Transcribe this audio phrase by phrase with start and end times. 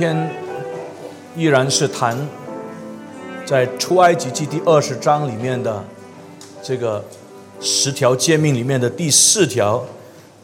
[0.00, 0.30] 今天
[1.36, 2.16] 依然是谈
[3.44, 5.84] 在出埃及记第二十章里面的
[6.62, 7.04] 这个
[7.60, 9.84] 十条诫命里面的第四条，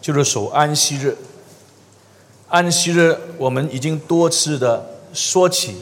[0.02, 1.16] 就是守安息日。
[2.48, 5.76] 安息日我们已经多次的说起，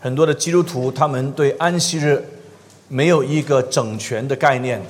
[0.00, 2.28] 很多的基督徒他们对安息日
[2.88, 4.82] 没有一个整全的概念，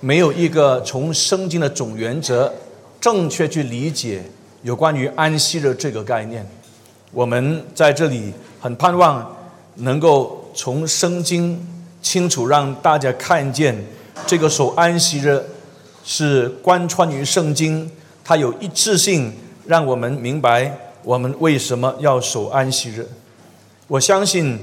[0.00, 2.52] 没有一个从圣经的总原则
[3.00, 4.24] 正确去理解
[4.62, 6.44] 有关于安息日这个概念。
[7.12, 9.36] 我们在这里很盼望
[9.76, 11.66] 能够从圣经
[12.00, 13.84] 清楚让大家看见，
[14.28, 15.42] 这个守安息日
[16.04, 17.90] 是贯穿于圣经，
[18.22, 19.32] 它有一致性，
[19.66, 23.08] 让我们明白我们为什么要守安息日。
[23.88, 24.56] 我相信，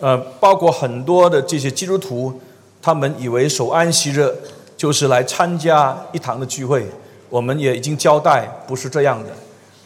[0.00, 2.40] 呃，包括很多的这些基督徒，
[2.82, 4.28] 他们以为守安息日
[4.76, 6.84] 就是来参加一堂的聚会。
[7.30, 9.30] 我们也已经交代，不是这样的。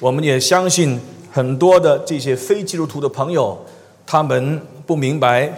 [0.00, 0.98] 我们也相信。
[1.38, 3.56] 很多的这些非基督徒的朋友，
[4.04, 5.48] 他们不明白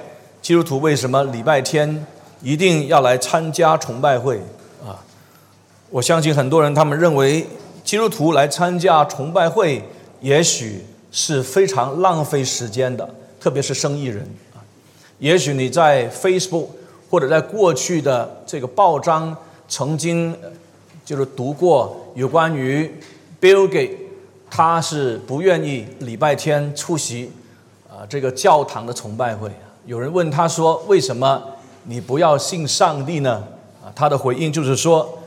[0.43, 2.07] 基督徒为什么礼拜天
[2.43, 4.37] 一定要来参加崇拜会
[4.85, 5.01] 啊！
[5.89, 7.47] 我相信很多人他们认为
[7.83, 9.83] 基督徒来参加崇拜会，
[10.21, 13.09] 也许是非常浪费时间的，
[13.41, 14.61] 特别是生意人啊。
[15.19, 16.67] 也许你在 Facebook
[17.09, 19.35] 或者在过去的这个报章
[19.67, 20.37] 曾经
[21.07, 22.95] 就是读过有关于
[23.41, 24.10] Bill Gates。
[24.51, 27.31] 他是不愿意礼拜天出席
[27.89, 29.49] 啊这个教堂的崇拜会。
[29.87, 31.41] 有人问他说：“为什么
[31.85, 33.45] 你不要信上帝呢？”
[33.83, 35.19] 啊，他的回应就是说：“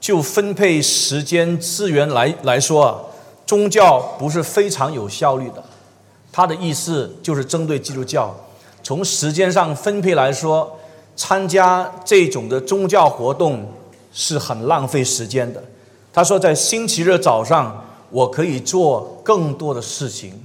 [0.00, 3.00] 就分配时间资源来来说啊，
[3.46, 5.62] 宗教不是非常有效率的。”
[6.30, 8.34] 他的意思就是针对基督教，
[8.82, 10.76] 从时间上分配来说，
[11.16, 13.72] 参加这种的宗教活动
[14.12, 15.62] 是很浪费时间的。
[16.12, 17.82] 他说，在星期日早上。
[18.10, 20.44] 我可以做更多的事情，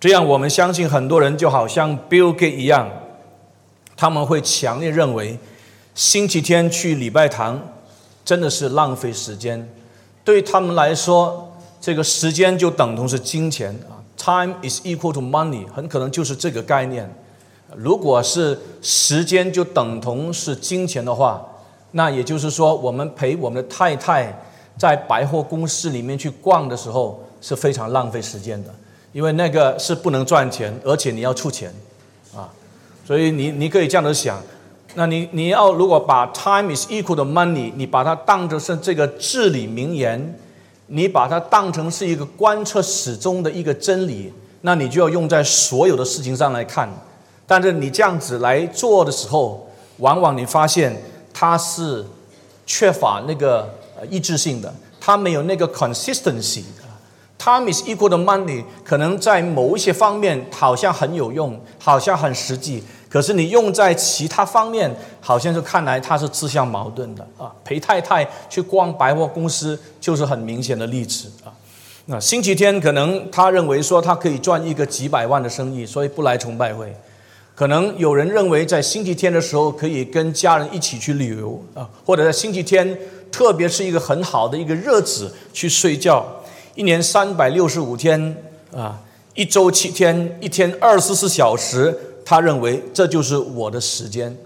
[0.00, 2.90] 这样我们相信很多人就好像 Bill Gates 一样，
[3.96, 5.38] 他们会强烈认为
[5.94, 7.60] 星期天去礼拜堂
[8.24, 9.68] 真的是浪费时间，
[10.24, 17.12] 对他们来说，这个时间就等同是金钱啊，Time is equal to money，很可能就是这个概念。
[17.76, 21.46] 如果是时间就等同是金钱的话，
[21.92, 24.42] 那也就是说，我们陪我们的太太。
[24.80, 28.70] 在百货公司里面去逛的时候是非常浪费时间的，
[29.12, 31.70] 因为那个是不能赚钱，而且你要出钱，
[32.34, 32.48] 啊，
[33.06, 34.42] 所以你你可以这样子想，
[34.94, 40.34] 那你你要如果把 time is equal to money，你把它当成是这个至理名言，
[40.86, 44.32] 你把它当成是一个贯彻始终的一个真理，
[44.62, 46.88] 那你就要用在所有的事情上来看，
[47.46, 51.02] 但是你这样子来做的时候，往往你发现
[51.34, 52.06] 它是
[52.64, 53.68] 缺乏那个。
[54.08, 56.62] 一致性的，它没有那个 consistency。
[57.38, 67.50] Time is equal to money，可能在某一些方面好像很有用，好像很实际，可是你用在其他方面，好像是看来它是自相矛盾的啊。
[67.64, 71.48] 陪太太去逛百货公司就是很明显的例子啊。
[72.04, 76.94] 那星期天可能他认为说他可以赚一个几百万的生意，所以不来崇拜会。
[77.54, 82.98] 可能有人认为在星期天的时候可以跟家人一起去旅游啊，或者在星期天。
[83.30, 86.24] 特别是一个很好的一个日子去睡觉，
[86.74, 88.36] 一年三百六十五天
[88.74, 89.00] 啊，
[89.34, 94.36] 一周七天，一天二十四小时，他认为这就是我的时间。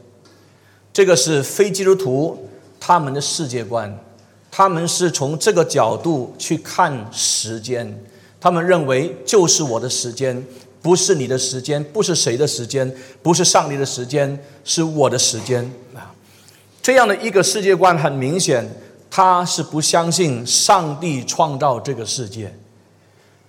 [0.92, 3.98] 这个是非基督徒他们的世界观，
[4.50, 8.00] 他们是从这个角度去看时间，
[8.40, 10.46] 他们认为就是我的时间，
[10.80, 16.13] 不是你的时间，不是谁的时间，不是上帝的时间，是我的时间啊。
[16.84, 18.62] 这样的一个世界观，很明显，
[19.10, 22.54] 他是不相信上帝创造这个世界，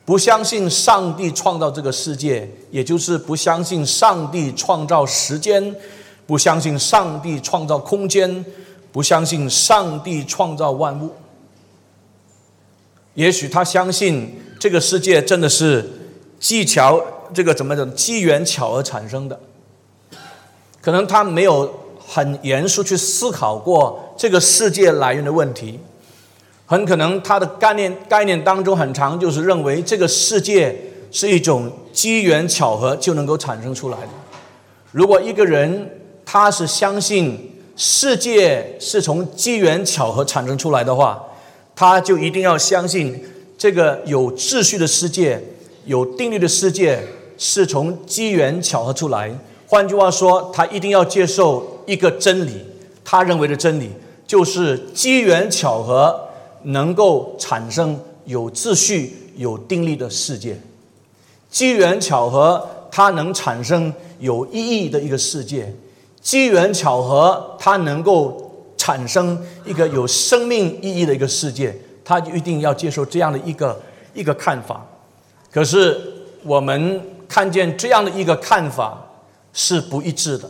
[0.06, 5.76] 不相信上帝创造这个世界，也就是不相信上帝创造时间，
[6.26, 8.46] 不相信上帝创造空间，
[8.94, 11.12] 不相信上帝创造万物。
[13.16, 15.86] 也许他相信这个世界真的是
[16.40, 19.38] 技巧，这个怎么讲，机缘巧合产生的，
[20.80, 21.82] 可能他没有。
[22.08, 25.80] 很严肃去思考过这个世界来源的问题，
[26.66, 30.76] 很可能他的概念概念当中很长，就是认为这个世界
[31.12, 34.10] 是一种机缘巧合就能够产生出来的。
[34.92, 35.90] 如果一个人
[36.24, 41.22] 他是相信世界是从机缘巧合产生出来的话，
[41.76, 43.22] 他就一定要相信
[43.58, 45.44] 这个有秩序的世界、
[45.86, 47.04] 有定律的世界
[47.38, 49.30] 是从机缘巧合出来。
[49.68, 52.64] 换句话说，他一定要接受一个真理，
[53.04, 53.90] 他认为的真理
[54.28, 56.20] 就是机缘巧合
[56.64, 60.60] 能够产生有秩序、有定力的世界。
[61.50, 65.74] 机缘巧合它能产生有意义的一个世界，
[66.22, 73.82] 机缘巧合它能够产生一个有生命意义的一个世界，他就一定要接受这样的一个
[74.14, 74.86] 一个看法。
[75.52, 75.98] 可是
[76.44, 79.05] 我们看见这样的一个看法
[79.56, 80.48] 是不一致的。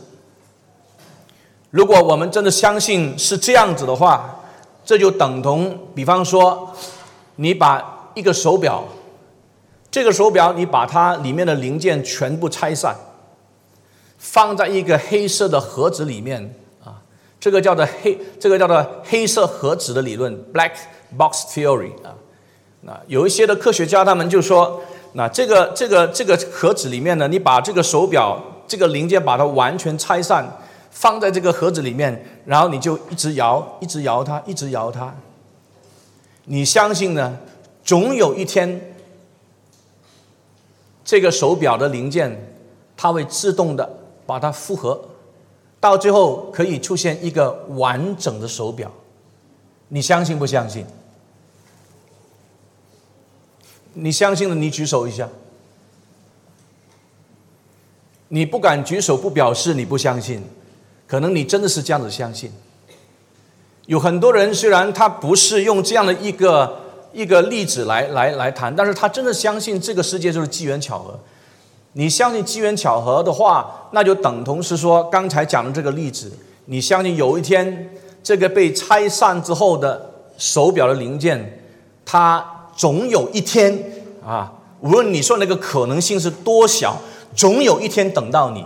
[1.70, 4.40] 如果我们真的相信是这样子的话，
[4.84, 6.74] 这就等同，比方说，
[7.36, 8.82] 你把一个手表，
[9.90, 12.96] 这个手表你把它里面的零件全部拆散，
[14.18, 16.52] 放在一个黑色的盒子里面
[16.84, 17.00] 啊，
[17.38, 20.72] 这个叫做黑，这个叫做黑色盒子的理论 （Black
[21.16, 22.12] Box Theory） 啊。
[22.80, 24.82] 那有一些的科学家他们就说。
[25.12, 30.46] 那这个这个这个盒子里面呢，你把这个手表这个零件把它完全拆散，
[30.90, 35.14] 放在这个盒子里面，然后你就一直摇，一直摇它，一直摇它。
[36.44, 37.38] 你相信呢？
[37.84, 38.94] 总有一天，
[41.04, 42.56] 这个手表的零件
[42.96, 43.88] 它会自动的
[44.26, 45.00] 把它复合，
[45.78, 48.90] 到最后可以出现一个完整的手表。
[49.88, 50.84] 你相信不相信？
[53.92, 55.28] 你相信的，你举手一下。
[58.28, 60.42] 你不敢举手，不表示你不相信，
[61.06, 62.50] 可能你真的是这样子相信。
[63.86, 66.80] 有很多人虽然他不是用这样的一个
[67.12, 71.18] 一个例子来来来谈，但是他真的相信这个世界就是机缘巧合。
[71.92, 76.32] 你相信机缘巧合的话，那就等同是说刚才讲的这个例子，
[76.66, 77.90] 你相信有一天
[78.22, 81.60] 这个被拆散之后的手表的零件，
[82.04, 82.52] 它。
[82.76, 83.74] 总有一天
[84.22, 86.94] 啊，无论你说那个可能性是多小，
[87.36, 88.64] 总有一天等到你，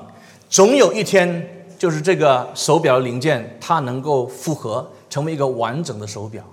[0.49, 6.45] 总有一天就是这个手表的零件它能够复合成为一个完整的手表，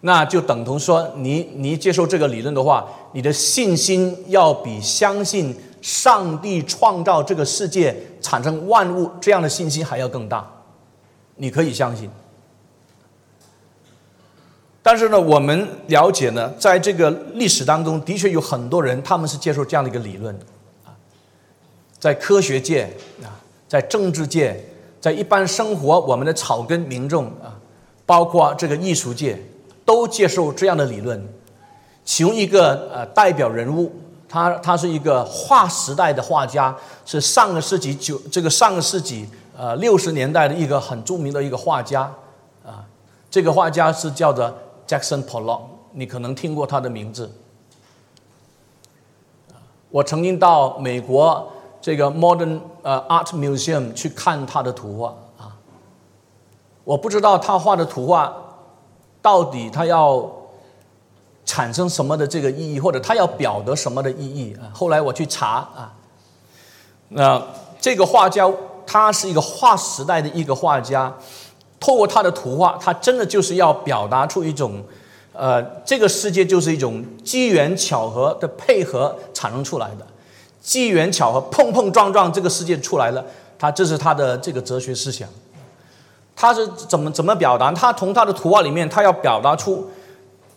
[0.00, 10.50] 那就等同说你你接受这个理论的话，你的信心要比相信上帝创造这个世界产生万物这样的信心还要更大，
[11.36, 12.10] 你可以相信。
[14.82, 20.34] 但是呢，我们了解呢，在这个历史当中的确有很多人，他们是接受这样的一个理论
[20.86, 20.88] 啊，
[21.98, 22.84] 在科学界
[23.22, 23.28] 啊，
[23.68, 24.64] 在政治界，
[24.98, 27.60] 在一般生活我们的草根民众啊，
[28.06, 29.38] 包括这个艺术界，
[29.84, 31.28] 都接受这样的理论。
[32.02, 33.92] 其中一个呃代表人物，
[34.26, 36.74] 他他是一个划时代的画家，
[37.04, 42.10] 是上个世纪九这个上个世纪呃六十年代的一个很著名的一个画家
[42.64, 42.82] 啊，
[43.30, 44.50] 这个画家是叫做。
[44.90, 45.60] Jackson Pollock，
[45.92, 47.30] 你可能听过他的名字。
[49.88, 51.48] 我曾经到美国
[51.80, 55.56] 这个 Modern 呃 Art Museum 去看他的图画啊。
[56.82, 58.34] 我不知道他画的图画
[59.22, 60.28] 到底他要
[61.44, 64.74] 产生什么的这个意义，或者他要表达什么的意义啊。
[64.74, 65.94] 后来我去查啊，
[67.10, 67.40] 那
[67.80, 68.52] 这个画家
[68.84, 71.14] 他是一个划时代的一个画家。
[71.80, 74.84] 透过他的图画，他真的就是要表达出一种，
[75.32, 80.06] 呃，这个世界就是一种机缘巧合的配合产生出来的，
[80.60, 83.24] 机缘巧合碰碰撞撞，这个世界出来了。
[83.58, 85.28] 他这是他的这个哲学思想，
[86.36, 87.72] 他是怎么怎么表达？
[87.72, 89.90] 他从他的图画里面，他要表达出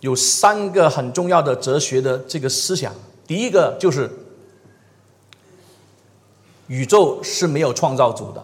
[0.01, 2.93] 有三个很重要的哲学的这个思想。
[3.25, 4.09] 第一个就是
[6.67, 8.43] 宇宙是没有创造主的。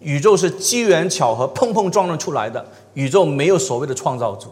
[0.00, 4.48] 宇宙是机缘巧合碰碰撞撞出来的，宇宙没有所谓的创造主。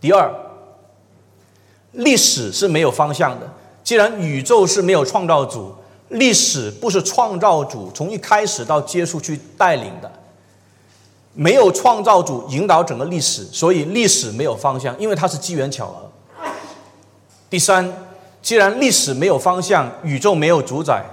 [0.00, 0.32] 第二，
[1.92, 3.50] 历史是没有方向的。
[3.82, 5.74] 既然宇宙是没有创造主，
[6.08, 10.10] 历史不是创造主从一开始到结束去带领的，
[11.34, 16.10] 没有创造主引导整个历史，所以历史没有方向，因为它是机缘巧合。
[17.50, 17.92] 第三，
[18.40, 21.04] 既然历史没有方向，宇宙没有主宰，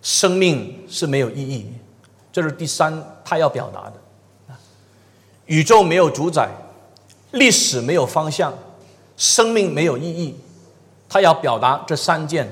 [0.00, 1.66] 生命是没有意义。
[2.32, 3.92] 这是第三，他要表达的。
[4.48, 4.58] 啊
[5.46, 6.48] 宇宙没有主宰，
[7.32, 8.54] 历史没有方向，
[9.16, 10.38] 生命没有意义。
[11.08, 12.48] 他要表达这三件。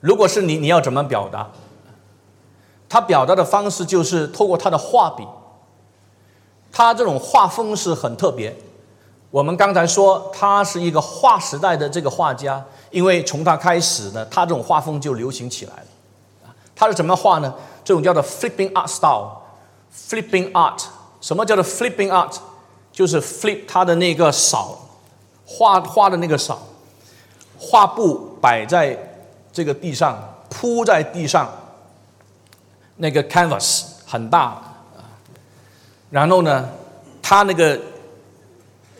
[0.00, 1.48] 如果是你，你要怎么表达？
[2.86, 5.26] 他表达的方式就是透过他的画笔。
[6.70, 8.54] 他这种画风是很特别。
[9.30, 16.54] 我们刚才说他是一个划时代的这个画家，因为从他开始呢，他这种画风就流行起来了。
[16.76, 17.54] 他是怎么画呢？
[17.84, 20.82] 这种叫做 flipping art style，flipping art，
[21.20, 22.34] 什么叫做 flipping art？
[22.90, 24.78] 就是 flip 它的那个扫，
[25.44, 26.62] 画画的那个扫，
[27.58, 28.96] 画布摆在
[29.52, 30.16] 这个地上，
[30.48, 31.52] 铺在地上，
[32.96, 34.62] 那个 canvas 很大，
[36.10, 36.70] 然后呢，
[37.20, 37.78] 他那个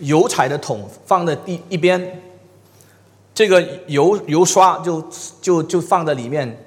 [0.01, 2.21] 油彩的桶放在第一边，
[3.33, 5.01] 这个油油刷就
[5.41, 6.61] 就就放在里面。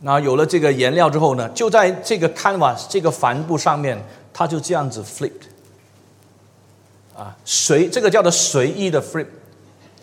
[0.00, 3.98] 那有了这个颜料之后呢，就在这个 canvas 这个帆布上面，
[4.32, 5.32] 它就这样子 flip，
[7.16, 9.26] 啊，随这个叫做随意的 flip，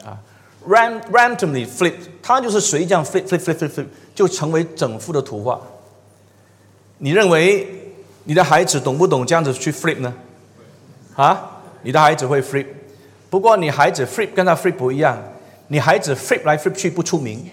[0.03, 0.17] 啊
[0.67, 3.85] randomly flip，它就是随意这样 flip flip flip flip flip，
[4.15, 5.61] 就成为整幅的图画。
[6.97, 10.11] 你认为你的孩子懂不懂这样子去 flip 呢？
[11.15, 12.65] 啊，你的孩子会 flip，
[13.29, 15.21] 不过你孩子 flip 跟他 flip 不一样，
[15.67, 17.47] 你孩子 flip 来 flip 去不出名。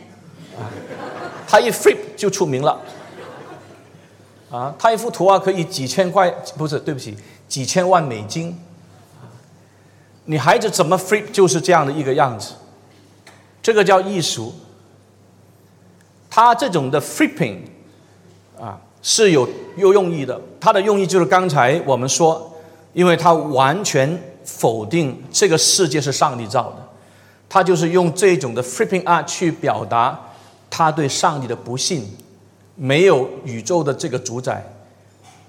[1.50, 2.80] 他一 flip 就出名了，
[4.52, 7.16] 啊，他一幅图啊可以几千块，不是，对不起，
[7.48, 8.56] 几千万美金。
[10.26, 12.52] 你孩子怎么 flip 就是这样的一个样子，
[13.60, 14.54] 这个叫艺术。
[16.30, 17.58] 他这种的 flipping，
[18.56, 20.40] 啊，是有有用意的。
[20.60, 22.56] 他的用意就是刚才我们说，
[22.92, 26.88] 因为他完全否定这个世界是上帝造的，
[27.48, 30.28] 他就是用这种的 flipping art 去表达。
[30.70, 32.08] 他对上帝的不信，
[32.76, 34.64] 没有宇宙的这个主宰，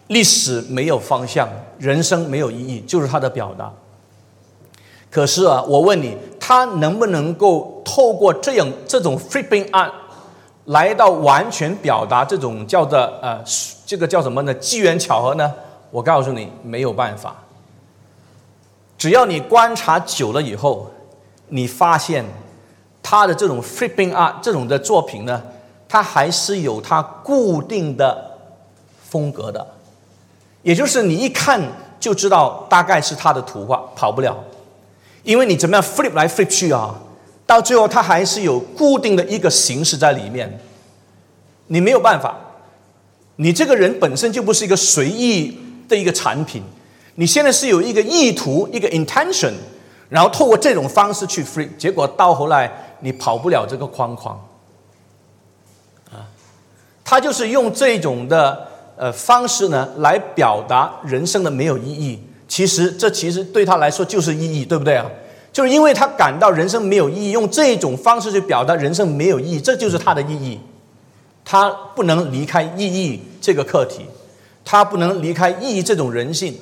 [0.07, 1.47] 历史没有方向，
[1.77, 3.71] 人生没有意义，就是他的表达。
[5.11, 9.89] 可是啊，我问你，他能不能够透过这样这种 flipping 爱
[10.65, 13.41] 来到完全表达这种叫做呃
[13.85, 14.53] 这个叫什么呢？
[14.55, 15.53] 机缘巧合呢？
[15.91, 17.35] 我告诉你，没有办法。
[18.97, 20.89] 只要你观察久了以后，
[21.49, 22.25] 你发现。
[23.11, 25.43] 他的这种 flipping art 这种的作品呢，
[25.89, 28.37] 它还是有它固定的
[29.09, 29.67] 风格的，
[30.61, 31.61] 也就是你一看
[31.99, 34.33] 就知道大概是他的图画，跑不了，
[35.23, 36.95] 因为你怎么样 flip 来 flip 去啊，
[37.45, 40.61] 到最后它还是有固定的一个形式在里面，
[41.67, 42.33] 你没有办法，
[43.35, 46.63] 你这个人本身就不是一个随意的一个产品，
[47.15, 49.51] 你现在是有一个意图，一个 intention，
[50.07, 52.71] 然后透过这种方式去 flip，结果到后来。
[53.03, 54.39] 你跑不了这个框框，
[56.11, 56.21] 啊，
[57.03, 62.23] 他就是用这种的呃方式呢来表达人生的没有意义。
[62.47, 65.09] 其实这其实对他来说就是意义，对不对啊？
[65.51, 70.59] 就是因为他感到人生没有意义，用这种方式去表达人生没有意义，这就是他的意义。
[71.43, 74.05] 他不能离开意义这个课题，
[74.63, 76.55] 他不能离开意义这种人性。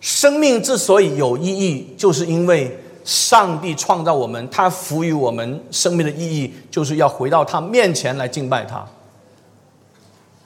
[0.00, 2.80] 生命之所以有意义，就是因为。
[3.06, 8.84] 上帝创造我们，他赋予我们生命的意义，就是要回到他面前来敬拜他。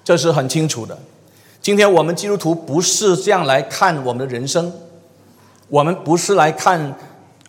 [0.04, 0.96] 这是很清楚的。
[1.62, 4.70] 今天我们基督徒不是这样来看我们的人生，
[5.68, 6.94] 我们不是来看，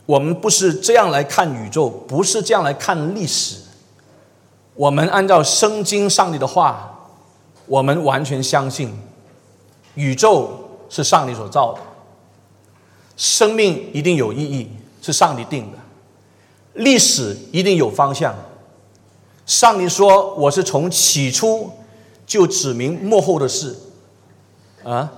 [0.05, 3.57] 我们不是这样来看宇宙，不是这样来看历史。
[4.75, 7.09] 我们按照圣经上帝的话，
[7.65, 8.97] 我们完全相信
[9.95, 11.79] 宇宙是上帝所造的，
[13.17, 14.69] 生命一定有意义。
[15.01, 15.77] 是上帝定的，
[16.75, 18.35] 历史一定有方向。
[19.47, 21.69] 上帝说：“我是从起初
[22.25, 23.75] 就指明幕后的事。”
[24.85, 25.11] 啊，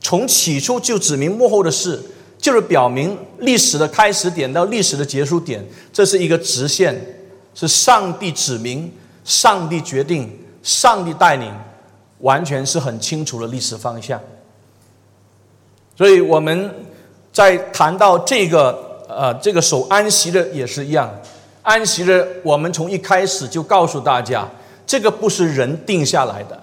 [0.00, 2.00] 从起初就指明幕后的事，
[2.38, 6.98] 就是表明历史的开始点到历史的结束点，这是一个直线，
[7.54, 8.90] 是上帝指明、
[9.24, 10.30] 上帝决定、
[10.62, 11.52] 上帝带领，
[12.20, 14.20] 完全是很清楚的历史方向。
[15.96, 16.74] 所以我们
[17.32, 18.87] 在谈到这个。
[19.18, 21.12] 呃，这个守安息日也是一样，
[21.62, 24.48] 安息日我们从一开始就告诉大家，
[24.86, 26.62] 这个不是人定下来的。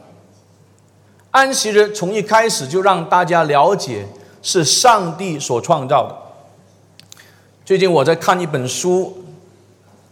[1.31, 4.07] 安息日从一开始就让大家了解
[4.41, 6.15] 是上帝所创造的。
[7.65, 9.25] 最近我在看一本书，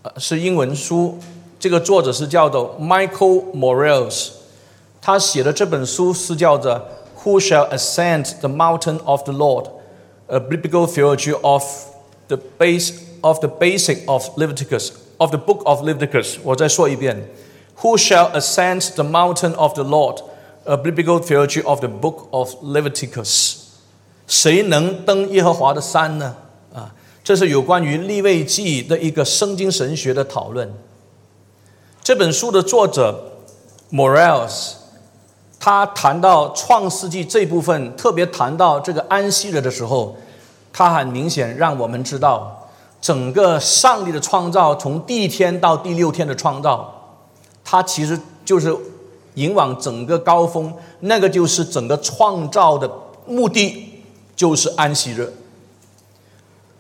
[0.02, 1.18] 呃，是英文书，
[1.58, 4.32] 这个作者是叫做 Michael Morales，
[5.02, 6.74] 他写的这本书是叫做
[7.24, 9.68] 《Who Shall Ascend the Mountain of the Lord:
[10.28, 11.64] A Biblical Theology of》。
[12.28, 17.30] The base of the basic of Leviticus of the book of Leviticus，我再说一遍
[17.82, 20.24] ，Who shall ascend the mountain of the Lord?
[20.66, 23.56] A biblical theology of the book of Leviticus。
[24.28, 26.36] 谁能登耶和华的山呢？
[26.74, 30.74] 啊，这是有关于立位记的一个圣经神学的讨论。
[32.02, 33.34] 这本书的作者
[33.92, 34.74] Morales，
[35.60, 40.18] 他谈到创世纪这部分，特别谈到这个安息日的时候。
[40.74, 42.68] 它很明显让我们知道，
[43.00, 47.22] 整个上帝的创造，从第一天到第六天的创造，
[47.64, 48.76] 它其实就是
[49.36, 52.90] 引往整个高峰，那个就是整个创造的
[53.28, 54.02] 目的，
[54.36, 55.32] 就是安息日。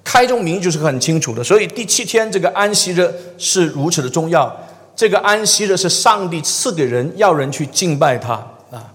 [0.03, 4.53] 开宗明义就是很清楚的，所以第七天这个安息日是如此的重要。
[4.95, 8.33] 这个安息日是上帝赐给人，要人去敬拜他
[8.69, 8.93] 啊。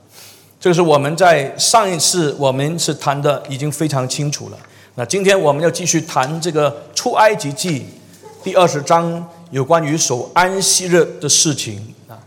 [0.60, 4.58] 这是我们在上一次我们是谈的已经非常清楚了。
[4.98, 7.86] 那今天我们要继续谈这个出埃及记
[8.42, 12.18] 第二十章有关于守安息日的事情啊。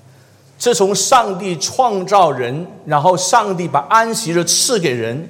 [0.58, 5.28] 自从上帝创造人，然后上帝把安息日赐给人，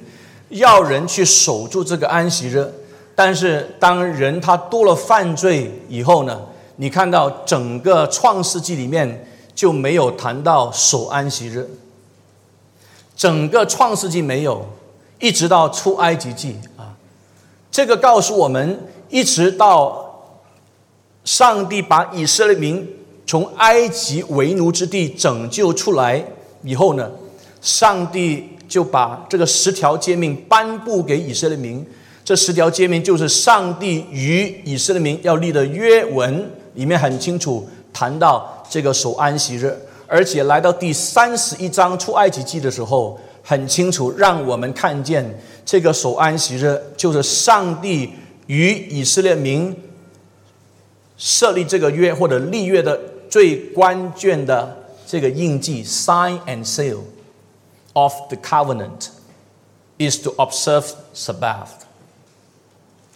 [0.50, 2.72] 要人去守住这个安息日。
[3.16, 6.40] 但是当人他多了犯罪以后呢，
[6.76, 11.68] 你看到整个创世纪里面就没有谈到守安息日，
[13.16, 14.64] 整个创世纪没有，
[15.18, 16.56] 一直到出埃及记。
[17.72, 20.36] 这个告诉我们，一直到
[21.24, 22.86] 上帝把以色列民
[23.26, 26.22] 从埃及为奴之地拯救出来
[26.62, 27.10] 以后呢，
[27.62, 31.84] 上帝就把这个十条诫命颁布给以色列民。
[32.22, 39.74] 这十条诫命就是上帝与以色列民要立的约文，里面很清楚谈到这个守安息日，
[40.06, 43.18] 而且来到第三十一章出埃及记的时候。
[43.42, 48.12] 很清楚，让我们看见这个守安息日，就是上帝
[48.46, 49.76] 与以色列民
[51.16, 57.00] 设立这个约或者立约的最关键的这个印记 （sign and seal
[57.92, 59.08] of the covenant）
[59.98, 60.84] is to observe
[61.14, 61.68] Sabbath。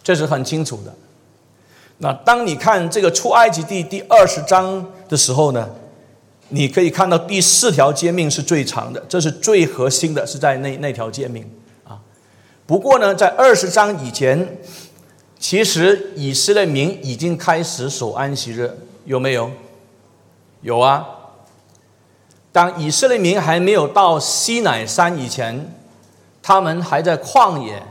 [0.03, 0.95] 这是很清楚的。
[1.99, 5.69] 那当你看这个出埃及第第二十章的时候呢？
[6.49, 11.45] 你可以看到第四条诫命是最长的，这是最核心的，是在那那条诫命
[11.85, 11.99] 啊。
[12.67, 14.59] 不过呢，在二十章以前，
[15.39, 18.71] 其实以色列民已经开始守安息日，
[19.05, 19.51] 有没有？
[20.63, 21.05] 有啊。
[22.53, 25.75] 当以色列民还没有到西乃山以前，
[26.43, 27.83] 他们还在旷野，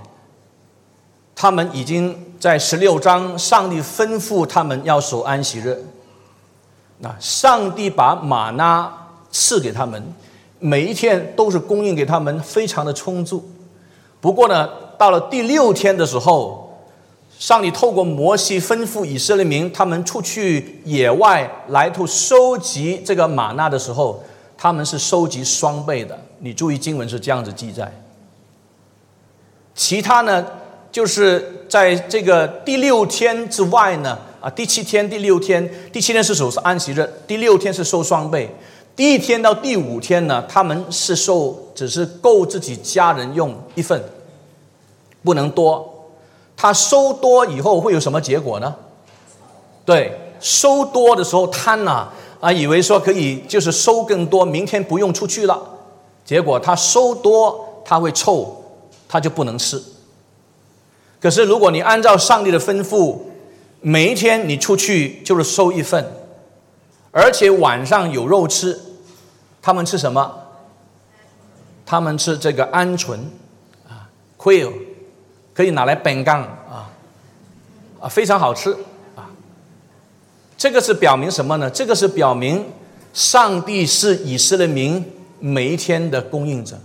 [1.36, 5.86] 他们已经在十六章，上帝吩咐他们要守安息日。
[7.00, 8.92] 那上帝把玛纳
[9.29, 10.01] 赐给他们，
[10.60, 13.44] 每一天都是供应给他们，非常的充足。
[14.22, 16.79] 不过呢，到了第六天的时候，
[17.38, 24.24] 上帝透过摩西吩咐以色列民，他们出去野外来图收集这个玛纳的时候，
[24.58, 26.18] 他们是收集双倍的。
[26.40, 27.92] 你注意经文是这样子记载。
[29.74, 30.46] 其他呢，
[30.94, 34.18] 就是在这个第六天之外呢。
[34.46, 38.48] 啊，第七天、第六天，第七天是守是安息日，第六天是收双倍。
[38.96, 44.00] 第一天到第五天呢，他们是收，只是够自己家人用一份，
[45.24, 45.92] 不能多。
[46.55, 48.75] 他收多以后会有什么结果呢？
[49.84, 55.60] 对，收多的时候贪呐，啊，以为说可以就是收更多，明天不用出去了。
[56.24, 58.64] 结果他收多，他会臭，
[59.08, 59.81] 他就不能吃。
[61.20, 63.18] 可是如果你按照上帝的吩咐，
[63.88, 66.04] 每一天你出去就是收一份，
[67.12, 68.82] 而且晚上有肉吃。
[69.62, 70.40] 他们吃什么？
[71.86, 73.14] 他们吃这个鹌鹑
[73.88, 74.72] 啊，quail，
[75.54, 76.90] 可以拿来饼干啊，
[78.00, 78.76] 啊，非常好吃
[79.16, 79.30] 啊。
[80.58, 81.70] 这个是表明什么呢？
[81.70, 82.66] 这个是表明
[83.14, 86.76] 上帝是以色列民每一天的供应者，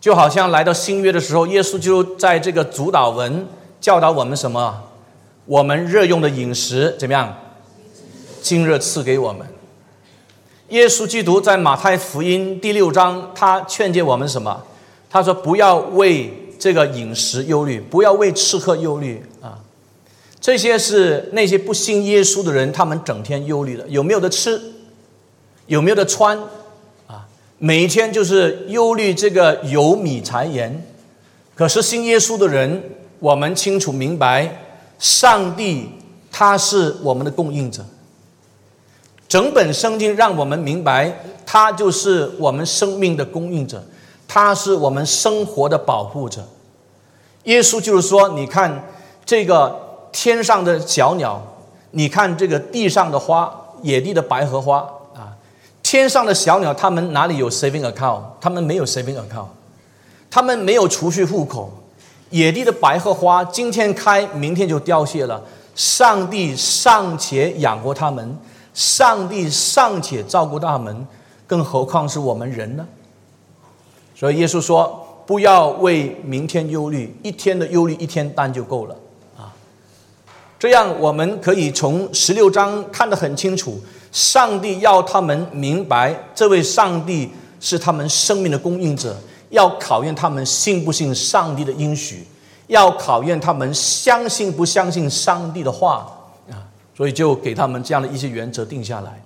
[0.00, 3.46] 就好像来到新约的时候，耶稣就在这个主导文
[3.80, 4.89] 教导我们什么？
[5.50, 7.36] 我们热用的饮食怎么样？
[8.40, 9.44] 今日赐给我们。
[10.68, 14.62] 耶稣基督在马太福音第六章，他劝诫我们什么？
[15.10, 19.58] 他说：“不要为这个饮食忧虑，不要为吃喝忧虑啊！
[20.40, 23.84] 这些是那些不信耶稣的人，他们整天忧虑的。
[23.88, 24.62] 有没有的吃？
[25.66, 26.38] 有没有的穿？
[27.08, 27.26] 啊，
[27.58, 30.86] 每一天就是忧虑这个有米柴盐。
[31.56, 32.84] 可是信耶稣的人，
[33.18, 34.66] 我们清楚明白。”
[35.00, 35.90] 上帝
[36.30, 37.84] 他是我们的供应者，
[39.26, 41.12] 整本圣经让我们明白，
[41.46, 43.82] 他就是我们生命的供应者，
[44.28, 46.46] 他是我们生活的保护者。
[47.44, 48.88] 耶稣就是说，你看
[49.24, 51.42] 这个天上的小鸟，
[51.92, 53.50] 你看这个地上的花，
[53.82, 54.80] 野地的百合花
[55.14, 55.32] 啊，
[55.82, 58.20] 天上的小鸟，他们哪里有 saving account？
[58.38, 59.48] 他们没有 saving account，
[60.30, 61.72] 他们没有储蓄户口。
[62.30, 65.42] 野地的百合花今天开，明天就凋谢了。
[65.74, 68.38] 上帝尚且养活他们，
[68.74, 71.06] 上帝尚且照顾他们，
[71.46, 72.86] 更何况是我们人呢？
[74.14, 78.96] 所以耶稣说：“不要为明天忧虑，一天的忧虑一天担就够了。”
[79.38, 79.50] 啊，
[80.58, 83.80] 这样我们可以从十六章看得很清楚，
[84.12, 89.16] 上帝要他们明白，这位上帝是他们生命的供应者。
[89.50, 92.26] 要考验他们信不信上帝的应许，
[92.66, 96.10] 要考验他们相信不相信上帝的话
[96.50, 99.22] 啊，所以就给他们这样的一些原则定下来。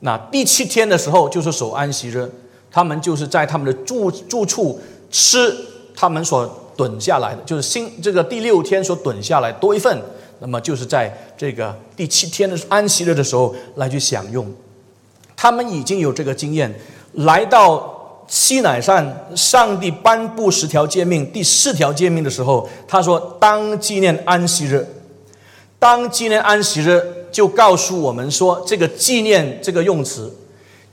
[0.00, 2.30] 那第七天的时候就是守安息日，
[2.70, 4.80] 他们就是在他们的住住处
[5.10, 5.54] 吃
[5.94, 10.02] 他们所囤下来的，就是新这个第六天所囤下来多一份，
[10.40, 14.52] 那么就是在这个第七天的安息日的时候来去享用。
[15.36, 16.74] 他们已经有这个经验，
[17.12, 17.93] 来到
[18.26, 24.86] 西乃山，上帝颁布十条诫命，第四条诫命的时候，他说：“当纪念安息日。”
[25.78, 30.32] 当纪念安息日，就告诉我们说，这个纪念这个用词，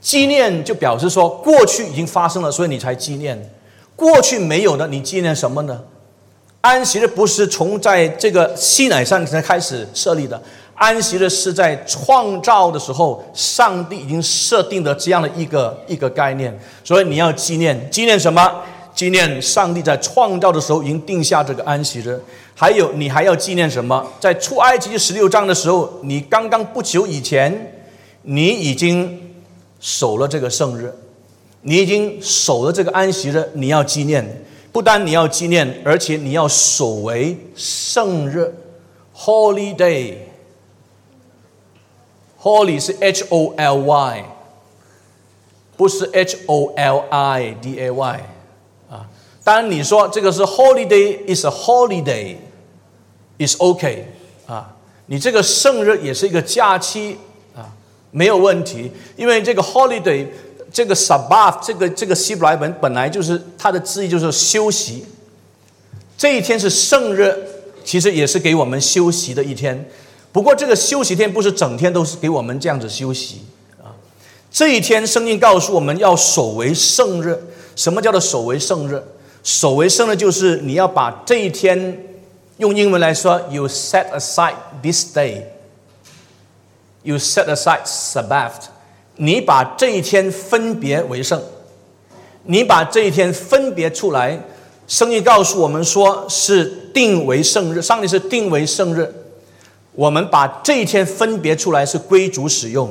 [0.00, 3.50] 纪念就表示说过去已经发生了，所以你才纪念。
[3.96, 5.80] 过去没有的，你纪念什么呢？
[6.60, 10.40] 安息日不是从在这个西乃山才开始设立的。
[10.82, 18.52] 安息日是在创造的时候，上帝已经设定的这样的一个一个概念，所以你要纪念，纪念什么？
[18.92, 22.20] 纪念上帝在创造的时候已经定下这个安息日。
[22.56, 24.04] 还有，你还要纪念什么？
[24.18, 27.84] 在出埃及十六章的时候，你刚刚不久以前，
[28.22, 29.36] 你已经
[29.78, 30.92] 守了这个圣日，
[31.60, 34.44] 你已经守了这个安息日，你要纪念。
[34.72, 38.52] 不但你要纪念，而且你要守为圣日
[39.16, 40.31] ，Holy Day。
[42.42, 44.24] Holy 是 H O L Y，
[45.76, 48.20] 不是 H-O-L-I-D-A-Y
[48.90, 49.08] 啊。
[49.44, 54.08] 当你说这个是 holiday，is a holiday，is OK
[54.46, 54.74] 啊。
[55.06, 57.18] 你这个圣日也是一个假期
[57.54, 57.70] 啊，
[58.10, 58.90] 没有问题。
[59.16, 60.26] 因为这个 Holiday，
[60.72, 65.04] 这个 Sabbath，这个这个希伯来文本来就是它的字义就是休息。
[66.18, 67.36] 这一天是圣日，
[67.84, 69.88] 其实也是给我们休息的一天。
[70.32, 73.42] 不过，这个休息天不是整天都是给我们这样子休息
[73.82, 73.92] 啊。
[74.50, 77.38] 这一天，圣经告诉我们要守为圣日。
[77.76, 79.02] 什么叫做守为圣日？
[79.42, 82.02] 守为圣日就是你要把这一天，
[82.56, 88.68] 用英文来说，you set aside this day，you set aside Sabbath。
[89.16, 91.42] 你把这一天分别为圣，
[92.44, 94.40] 你把这一天分别出来。
[94.88, 96.64] 圣经告诉我们说是
[96.94, 99.14] 定为圣日，上帝是定为圣日。
[99.94, 102.90] 我们把这一天分别出来是归主使用，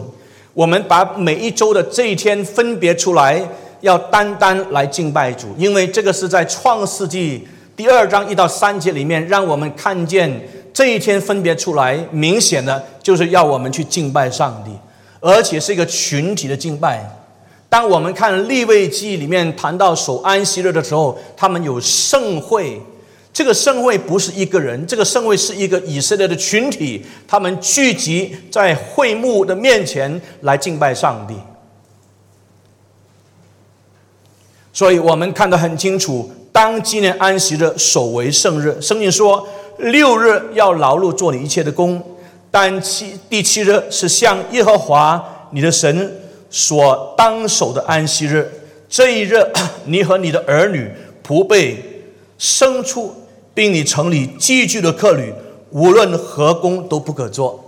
[0.54, 3.42] 我们把每一周的这一天分别出来，
[3.82, 14.72] 要单单来敬拜主，因为这个是在创世纪第二章一到三节里面，让我们看见这一天分别出来，明显的就是要我们去敬拜上帝，
[15.20, 17.18] 而且是一个群体的敬拜。
[17.68, 22.80] 当我们看立位记里面谈到守安息日的时候，他们有盛会。
[23.34, 31.34] 这个圣会不是一个人，这个圣会是一个以色列的群体，他们聚集在会幕的面前来敬拜上帝。
[34.74, 42.04] 所以我们看得很清楚，当纪念安息日守为圣日，圣经说六日要劳碌做你一切的工，
[42.52, 48.52] 但七第七日是向耶和华你的神所当守的安息日。
[48.90, 49.42] 这一日，
[49.88, 50.92] 你和你的儿女、
[51.26, 51.78] 仆婢、
[52.38, 53.16] 牲畜。
[53.54, 55.34] 并你城里寄居的客旅，
[55.72, 57.64] 无论何工都不可做。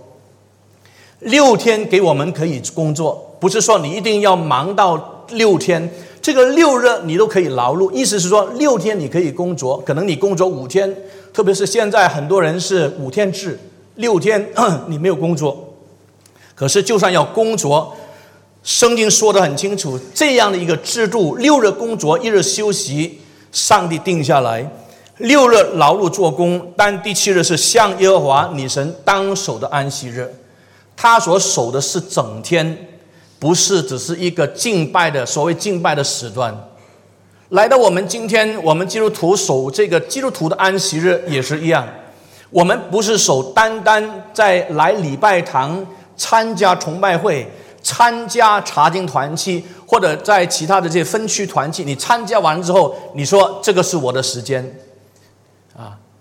[1.20, 5.90] 六天给我们可以工作，不是说你一定要忙到六天。
[6.20, 10.94] 这个六日你都可以劳碌，意思是说六天你可以工作，可能你工作五天，
[11.34, 13.58] 特别是现在很多人是五天制，
[13.96, 14.50] 六天
[14.88, 15.74] 你没有工作。
[16.54, 17.94] 可是就算要工作，
[18.62, 23.20] 圣经说的很清楚，这样的一个制度，六日工作，一日休息，
[23.52, 24.70] 上帝定下来。
[25.18, 30.28] 六日劳碌做工，但第七日是向耶和华女神当守的安息日。
[30.96, 32.88] 他所守的是整天，
[33.38, 36.52] 不是只是一个敬拜的所谓敬拜的时段。
[37.50, 41.86] 来到我们今天，我们基督徒守这个基督徒的安息日也是一样。
[42.50, 45.84] 我们不是守单单在来礼拜堂
[46.16, 47.48] 参加崇拜会、
[47.82, 54.64] 参加查经团契，或者在其他的这些分区团契，你参加完之后，你说这个是我的时间。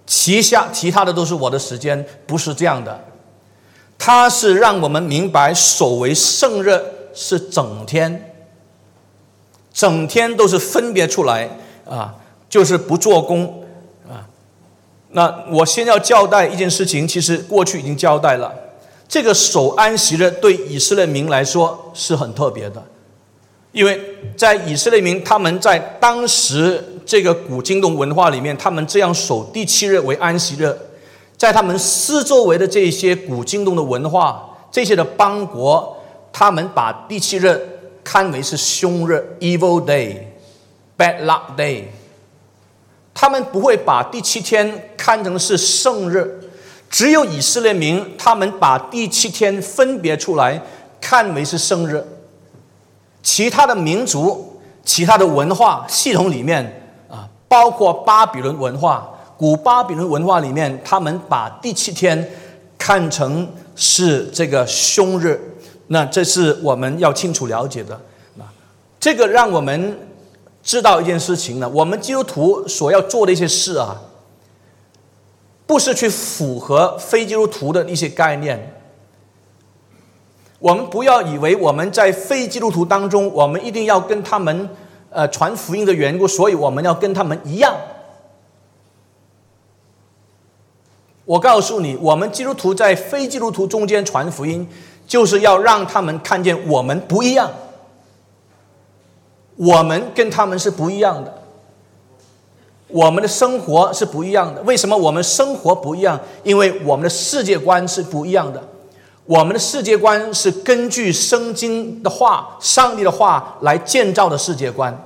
[0.03, 3.03] 啊，其下其他的都是我的时间，不是这样的。
[3.97, 6.77] 他是让我们明白，守为圣日
[7.13, 8.33] 是整天，
[9.73, 11.49] 整天都是分别出来
[11.89, 12.15] 啊，
[12.49, 13.63] 就是不做工
[14.09, 14.27] 啊。
[15.11, 18.53] 那我先要交代一件事情，其实过去已经交代了。
[19.07, 22.83] 这个守安息日对以色列民来说是很特别的，
[23.71, 24.01] 因为
[24.35, 26.83] 在以色列民他们在当时。
[27.05, 30.73] 这个古京东文化里面，他们这样守第七日为安息日，
[31.37, 35.97] 在他们四周围的这些古京东的文化，这些的邦国，
[36.31, 37.59] 他们把第七日
[38.03, 41.83] 看为是凶日 （evil day），bad luck day。
[43.13, 46.49] 他们不会把第七天看成是圣日，
[46.89, 50.61] 只有以色列民，他们把第七天分别出来
[51.01, 52.05] 看为是圣日。
[53.21, 56.79] 其他的民族、其他的文化系统里面。
[57.53, 62.27] 包括巴比伦文化，古巴比伦文化里面，他们把第七天
[62.79, 65.39] 看成是这个凶日，
[65.85, 68.01] 那这是我们要清楚了解的。
[68.37, 68.43] 那
[68.99, 69.99] 这个让我们
[70.63, 74.01] 知道一件事情呢，我们基督徒所要做的一些事啊，
[75.67, 78.81] 不是去符合非基督徒的一些概念。
[80.57, 84.67] 我们不要以为我们在非基督徒当中，我们一定要跟他们。
[85.13, 87.75] 呃，传福音的缘故，所以我们要跟他们一样。
[91.25, 94.67] 我告诉你，我们基督徒在非基督徒中间传福音，
[95.07, 97.49] 就是要让他们看见我们不一样。
[99.55, 101.43] 我们跟他们是不一样的，
[102.87, 104.61] 我们的生活是不一样的。
[104.63, 106.19] 为什么我们生活不一样？
[106.43, 108.61] 因为我们的世界观是不一样的。
[109.25, 115.05] 我们的世界观是根据圣经的话、上帝的话来建造的世界观。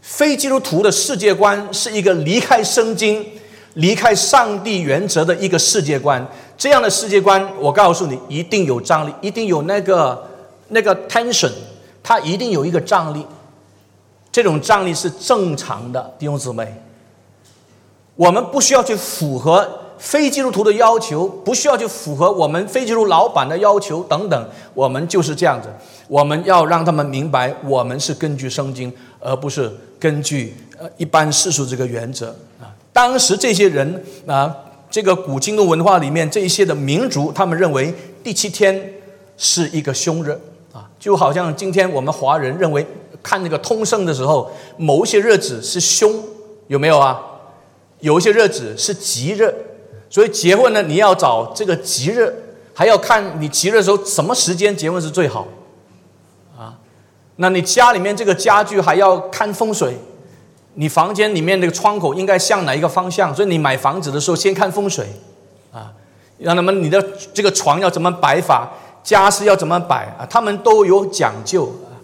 [0.00, 3.24] 非基督徒的世界观是一个离开圣经、
[3.74, 6.26] 离开上帝原则的一个世界观。
[6.58, 10.28] 这样的世界观，我告诉你，一定有张力，一定有那个
[10.68, 11.52] 那个 tension，
[12.02, 13.24] 它一定有一个张力。
[14.32, 16.82] 这种张力是正常的，弟兄姊妹。
[18.16, 19.79] 我们不需要去符合。
[20.00, 25.68] 非基督徒的要求不需要去符合我们非基督老板的要求等等，我们就是这样子。
[26.08, 32.72] 我们要让他们明白，我们是根据圣经，而不是根据呃一般世俗这个原则啊。
[32.94, 34.56] 当时这些人啊，
[34.90, 38.94] 这个古今的文化里面这一些的民族，他们认为第七天
[39.36, 40.30] 是一个凶日
[40.72, 42.84] 啊，就好像今天我们华人认为
[43.22, 46.10] 看那个通胜的时候，某一些日子是凶，
[46.68, 47.20] 有没有啊？
[48.00, 49.54] 有一些日子是吉日。
[50.10, 52.34] 所以结婚呢，你要找这个吉日，
[52.74, 55.46] 还要看你吉日的时候什么时间结婚是最好，
[56.58, 56.76] 啊，
[57.36, 59.96] 那你家里面这个家具还要看风水，
[60.74, 63.32] 你房间里面那个窗口应该向哪一个方向？
[63.32, 65.06] 所以你买房子的时候先看风水，
[65.72, 65.92] 啊，
[66.38, 67.00] 让他们你的
[67.32, 68.68] 这个床要怎么摆法，
[69.04, 71.94] 家饰要怎么摆啊，他们都有讲究啊。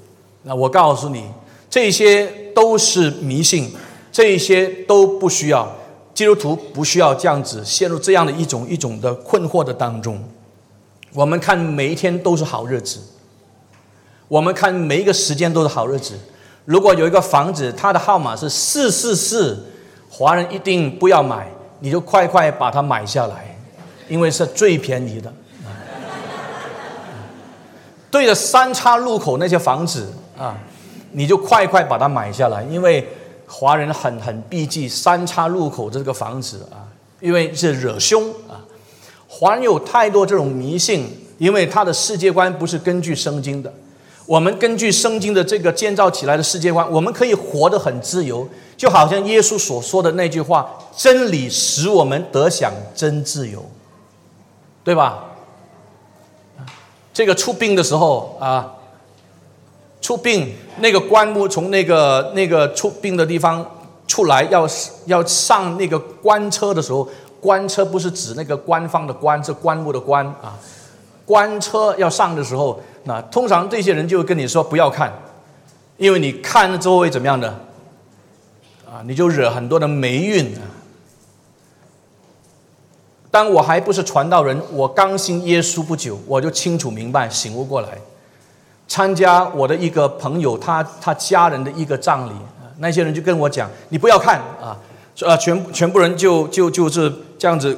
[0.44, 1.24] 那我告诉你，
[1.68, 3.74] 这些都是迷信，
[4.12, 5.76] 这些都不需要。
[6.16, 10.18] 基督徒不需要这样子陷入这样的一种一种的困惑的当中。
[11.12, 12.98] 我们看每一天都是好日子，
[14.26, 16.14] 我们看每一个时间都是好日子。
[16.64, 19.62] 如果有一个房子，它的号码是四四四，
[20.08, 21.48] 华人一定不要买，
[21.80, 23.54] 你就快快把它买下来，
[24.08, 25.30] 因为是最便宜的。
[28.10, 30.56] 对着三叉路口那些房子啊，
[31.12, 33.06] 你就快快把它买下来，因为。
[33.48, 38.64] 华人很很避忌三叉路口这个房子啊，因为是惹凶啊。
[39.28, 43.72] 华人有太多这种迷信，因为他的世界观不是根据圣经的。
[44.26, 53.64] 我们根据圣经的这个建造起来的世界观，我们可以活得很自由，就好像耶稣所说的那句话：“真理使我们得享真自由”，
[54.82, 55.24] 对吧？
[57.14, 58.72] 这个出殡的时候啊。
[60.06, 63.68] 出殡那个棺木从那个那个出殡的地方
[64.06, 64.64] 出来，要
[65.06, 67.08] 要上那个棺车的时候，
[67.40, 70.56] 棺车不是指那个官方的棺，是棺木的棺啊。
[71.24, 75.12] 棺车要上的时候，那通常这些人就会跟你说不要看，
[75.96, 77.48] 因为你看了之后会怎么样的
[78.88, 79.02] 啊？
[79.04, 80.62] 你就惹很多的霉运啊。
[83.32, 87.98] 当我还不是传道人，我刚信耶稣不久，我就清楚明白，醒悟过来。
[88.88, 92.32] 参加我的一个朋友，他他家人的一个葬礼，
[92.78, 94.76] 那些人就跟我讲：“你不要看啊，
[95.24, 97.76] 啊，全全部人就就就是这样子，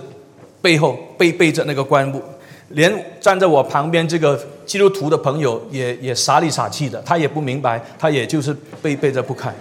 [0.61, 2.23] 背后背背着那个棺木，
[2.69, 9.55] 连站在我旁边这个基督徒的朋友也也傻里傻气的，他也不明白，他也就是背背着不看，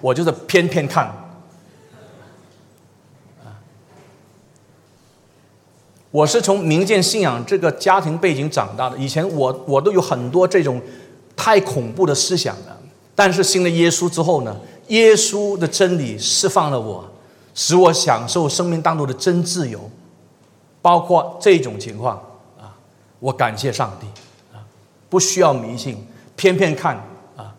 [0.00, 1.10] 我就是偏偏看。”
[6.10, 10.80] 我是从民间信仰这个家庭背景长大的，以前我我都有很多这种
[11.36, 12.76] 太恐怖的思想的，
[13.14, 14.56] 但是信了耶稣之后呢，
[14.88, 17.04] 耶稣的真理释放了我，
[17.54, 19.90] 使我享受生命当中的真自由，
[20.80, 22.16] 包括这种情况
[22.58, 22.72] 啊，
[23.20, 24.06] 我感谢上帝
[24.56, 24.64] 啊，
[25.10, 26.96] 不需要迷信，偏偏看
[27.36, 27.54] 啊，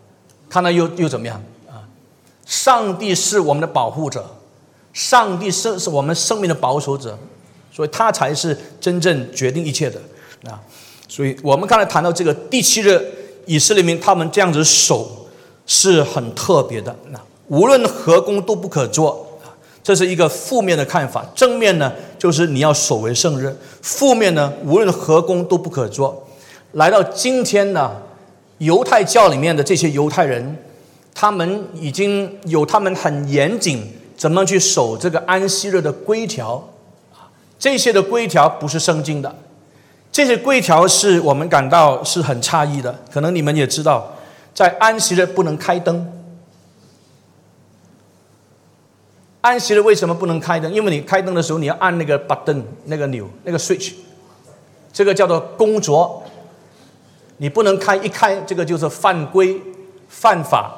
[0.50, 1.86] 看到又又怎么样啊？
[2.48, 4.26] 上帝是我们的保护者，
[4.92, 7.16] 上帝是是我们生命的保守者。
[7.80, 9.98] 所以他才是真正决定一切的
[10.44, 10.60] 啊！
[11.08, 13.02] 所以我们刚才谈到这个第七日，
[13.46, 15.30] 以色列民他们这样子守
[15.66, 16.94] 是很特别的。
[17.12, 19.26] 那无论何工都不可做，
[19.82, 21.26] 这是一个负面的看法。
[21.34, 23.50] 正面呢，就是你要守为圣日；
[23.82, 26.28] 负面呢，无论何工都不可做。
[26.74, 27.96] 来到今天呢，
[28.58, 30.58] 犹太教里面的这些犹太人。
[31.12, 33.82] 他们已经有他们很严谨
[34.18, 36.62] 怎么去守这个安息日的规条，
[37.60, 39.36] 这些的规条不是圣经的，
[40.12, 42.98] 这些规条是我们感到是很诧异的。
[43.12, 44.16] 可能你们也知道，
[44.56, 46.12] 在安息日不能开灯。
[49.42, 50.72] 安息日为什么不能开灯？
[50.72, 53.94] 因为你开灯的时候，你要按那个 button 那个钮那个 switch，
[54.92, 56.24] 这个叫做工作。
[57.38, 59.62] 你不能开，一开这个就是犯规、
[60.10, 60.78] 犯法。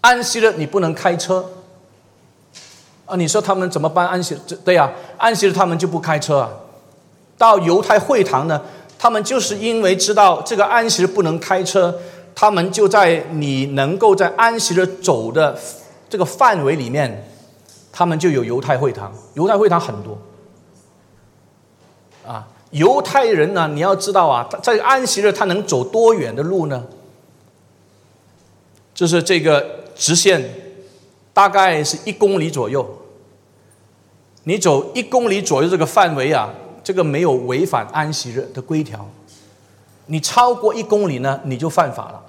[0.00, 1.46] 安息日你不能开车
[3.10, 3.16] 啊！
[3.16, 4.06] 你说他们怎么办？
[4.06, 6.50] 安息对呀，安息日他们就不开车啊。
[7.36, 8.62] 到犹太会堂呢，
[8.98, 11.98] 他们就是因为知道这个安息日不能开车，
[12.34, 15.58] 他们就在你能够在安息日走的。
[16.08, 17.24] 这个范围里面，
[17.92, 19.12] 他们就有犹太会堂。
[19.34, 20.18] 犹太会堂很多，
[22.26, 26.84] 啊，犹太人呢，你要知道啊，在安息日他能走多远的路呢？
[28.92, 30.52] 就是这个直线，
[31.32, 32.99] 大概是一公里左右。
[34.44, 36.50] 你走一公里左右这个范围啊，
[36.82, 39.08] 这个没有违反安息日的规条。
[40.06, 42.22] 你超过一公里呢，你就犯法了。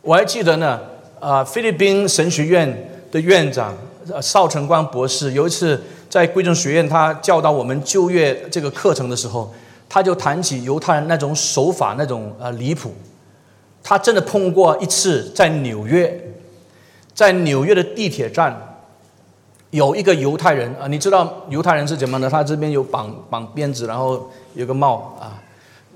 [0.00, 0.80] 我还记得呢。
[1.20, 3.72] 啊，菲律宾神学院的院长
[4.20, 9.54] 邵成光博士有一次在贵州学院，他教导我们就业这个课程的时候，
[9.88, 12.92] 他就谈起犹太人那种手法那种呃离谱。
[13.84, 16.34] 他真的碰过一次，在纽约，
[17.14, 18.71] 在纽约的地铁站，
[19.72, 22.30] 有一个犹太人啊，你知道犹太人是怎么的？
[22.30, 25.42] 他这边有绑绑辫子，然后有个帽啊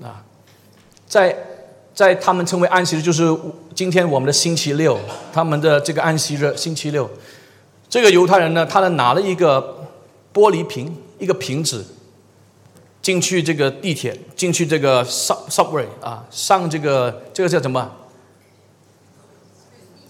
[0.03, 0.21] 啊，
[1.07, 1.35] 在。
[1.97, 3.35] 在他们称为安息日，就是
[3.73, 4.99] 今天我们的星期六，
[5.33, 7.09] 他们的这个安息日星期六。
[7.89, 9.89] 这个犹太人呢，他呢拿了一个
[10.31, 11.83] 玻璃瓶，一个瓶子，
[13.01, 17.91] 进去这个地铁，进去这个 sub subway 啊，上这个这个叫什么？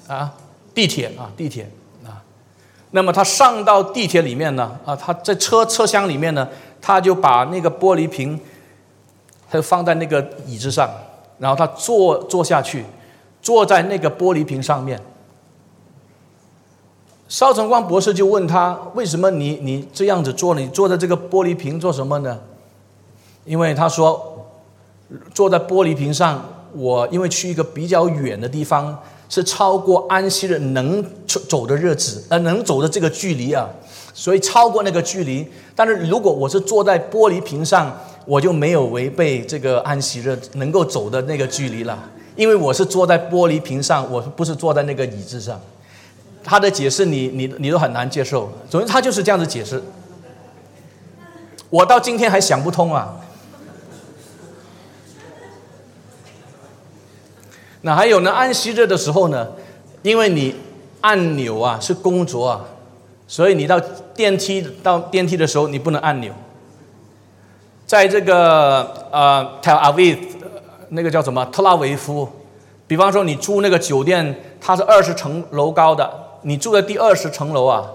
[0.07, 0.33] 啊，
[0.75, 1.71] 地铁啊，地铁。
[2.91, 6.47] 那么他上到地铁里面呢，啊，他在车车厢里面呢，
[6.81, 8.39] 他就把那个玻璃瓶，
[9.49, 10.89] 他就放在那个椅子上。
[11.39, 12.83] 然后他坐坐下去，
[13.43, 14.99] 坐在那个玻璃瓶上面。
[17.27, 20.55] 邵成光博士就问他：“为什么你你这样子坐？
[20.55, 22.39] 你坐在这个玻璃瓶做什么呢？”
[23.45, 24.47] 因为他说
[25.31, 28.97] ：“坐在玻璃瓶上，我因为去一个比较远的地方，
[29.29, 33.67] 是超过安息日能走的日子，呃，能走的这个距离啊，
[34.13, 35.45] 所以超过那个距离。
[35.75, 41.97] 但是如果我是坐在玻璃瓶上，我就没有违背这个安息日能够走的那个距离了，
[42.35, 45.59] 因为我是坐在玻璃瓶上，我不是坐在那个椅子上。
[46.43, 49.83] 他的解释你你你都很难接受，总之他就是这样子解释。
[51.69, 53.15] 我到今天还想不通啊。
[57.81, 58.31] 那还有呢？
[58.31, 59.47] 安息日的时候呢，
[60.01, 60.55] 因为你
[61.01, 62.65] 按钮啊是工作啊，
[63.27, 63.79] 所以你到
[64.15, 66.33] 电梯到电梯的时候你不能按钮。
[67.85, 70.17] 在这个呃，Tel Aviv
[70.89, 72.27] 那个叫什么特拉维夫，
[72.85, 76.11] 比方说你住那个酒店，它是二十层楼高的，
[76.41, 77.85] 你住在第二十层楼啊，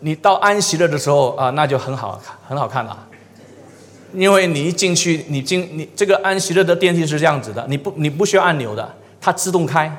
[0.00, 2.96] 你到安息日的时候啊，那就很好，很好看了，
[4.12, 9.90] 因为你一进去，你进你这个安息日的电梯是这样子的，你不你不需要按钮的，它自动开，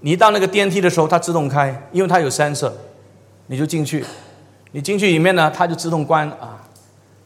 [0.00, 2.74] 你一到那个电梯的时候，它自动开，因为它有三色，
[3.46, 4.04] 你就进去，
[4.72, 6.60] 你进去里面呢，它就自动关啊。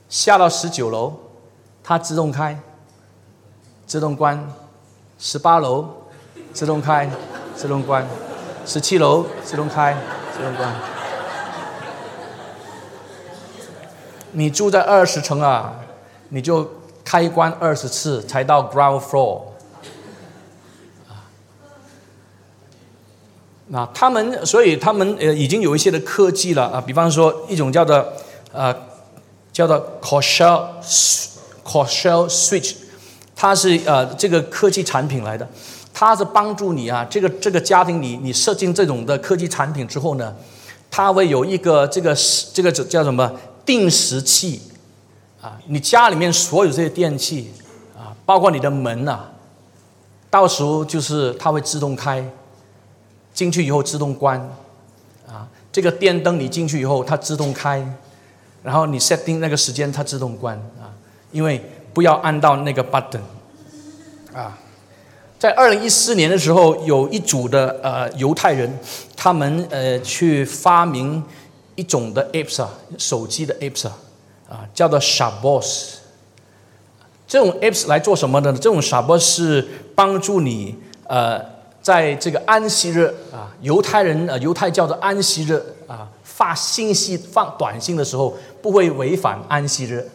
[0.08, 1.12] 下到十九楼，
[1.82, 2.58] 它自动开，
[3.86, 4.38] 自动关；
[5.18, 5.86] 十八楼
[6.52, 7.10] 自动开，
[7.54, 8.02] 自动关；
[8.64, 9.94] 十七楼自动开，
[10.34, 10.97] 自动关。
[14.32, 15.74] 你住在二十层啊，
[16.28, 16.68] 你就
[17.04, 19.42] 开关二十次才到 ground floor。
[23.68, 28.06] 那他们，所以他们呃已经有一些的科技了啊，比方说一种叫做
[28.52, 28.74] 呃。
[29.50, 32.76] 叫做 c o s h e l c o s h e l Switch，
[33.34, 35.48] 它是呃这个科技产品来的，
[35.92, 40.32] 它是帮助你啊，这个这个家庭你你设定这种的科技产品之后呢，
[40.88, 42.16] 它会有一个这个
[42.54, 43.28] 这个叫什么
[43.68, 44.62] 定时器
[45.42, 47.52] 啊，你家里面所有这些电器
[47.94, 49.26] 啊，包括你的门呐，
[50.30, 52.24] 到时候就是它会自动开，
[53.34, 54.40] 进去以后自动关
[55.28, 57.86] 啊，这个电灯你进去以后它自动开。
[58.62, 60.88] 然后你设定那个时间，它自动关啊，
[61.30, 61.62] 因为
[61.92, 63.20] 不要按到那个 button
[64.34, 64.58] 啊。
[65.38, 68.78] 在二零一四年的时候，有一组的呃犹太人，
[69.14, 71.22] 他们呃去发明
[71.78, 72.68] 一种的 apps 啊，
[72.98, 73.86] 手机的 apps
[74.48, 75.94] 啊，叫做 Shabos。
[77.24, 78.58] 这种 apps 来做什么的呢？
[78.60, 80.74] 这种 Shabbos 是帮助你
[81.06, 81.40] 呃，
[81.80, 90.10] 在这个安息日啊，犹太人呃，犹太教的安息日啊，发信息、发短信的时候，不会违反安息日，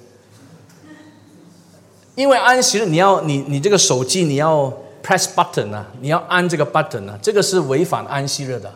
[2.15, 8.69] 因为安息日你要你你这个手机你要 press button 啊，你要按这个 button 啊，这个是违反安息日的。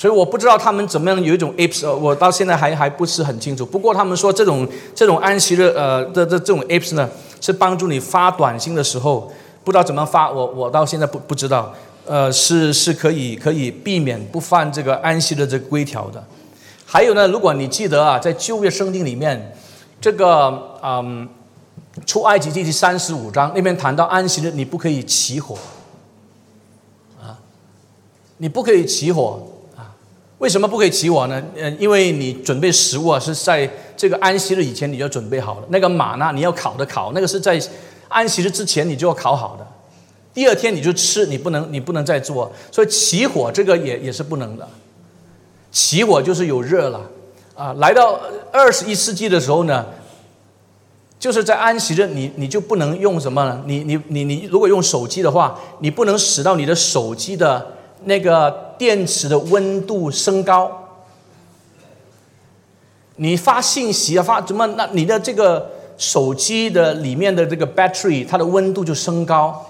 [0.00, 3.66] 所以我不知道他们怎么样有一种 apps，我到现在还还不是很清楚。
[3.66, 7.06] 不过他们说这种这种安息日呃的的这种 apps 呢，
[7.38, 9.30] 是帮助你发短信的时候
[9.62, 11.74] 不知道怎么发，我我到现在不不知道，
[12.06, 16.24] 呃是是可以可以避免不犯这个安息的这个规条的。
[16.86, 19.54] 还有呢，如果你记得啊，在旧约圣经里面，
[20.00, 21.28] 这个嗯
[22.06, 25.58] 出埃及记第三十五章那边谈到安息日你不可以起火
[27.20, 27.36] 啊，
[28.38, 29.46] 你不可以起火。
[30.40, 31.42] 为什么不可以起火呢？
[31.54, 35.66] 呃，因为你准备食物啊，是在这个安息日以前你就准备好了。
[35.68, 37.60] 那个马呢，你要烤的烤，那个是在
[38.08, 39.66] 安息日之前你就要烤好的。
[40.32, 42.50] 第二天你就吃，你不能你不能再做。
[42.72, 44.66] 所以起火这个也也是不能的。
[45.70, 47.02] 起火就是有热了
[47.54, 47.74] 啊。
[47.74, 48.18] 来到
[48.50, 49.84] 二十一世纪的时候呢，
[51.18, 53.44] 就是在安息日你你就不能用什么？
[53.44, 53.62] 呢？
[53.66, 57.76] 你你你你如果用手机的话，你不能使到你的手机的。
[58.04, 60.70] 那个电池的温度升高，
[63.16, 64.66] 你发信息啊发怎么？
[64.68, 69.66] 那你的这个手机的里面的这个 battery 它的温度就升高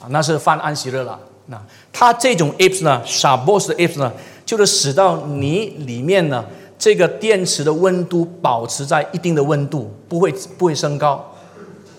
[0.00, 1.20] 啊，那是犯安息日了。
[1.46, 1.62] 那
[1.92, 4.12] 它这种 apps 呢，傻 boss 的 apps 呢，
[4.44, 6.44] 就是使到你里面呢
[6.76, 11.32] 这个电池的温度保持在一定的温度，不会不会升高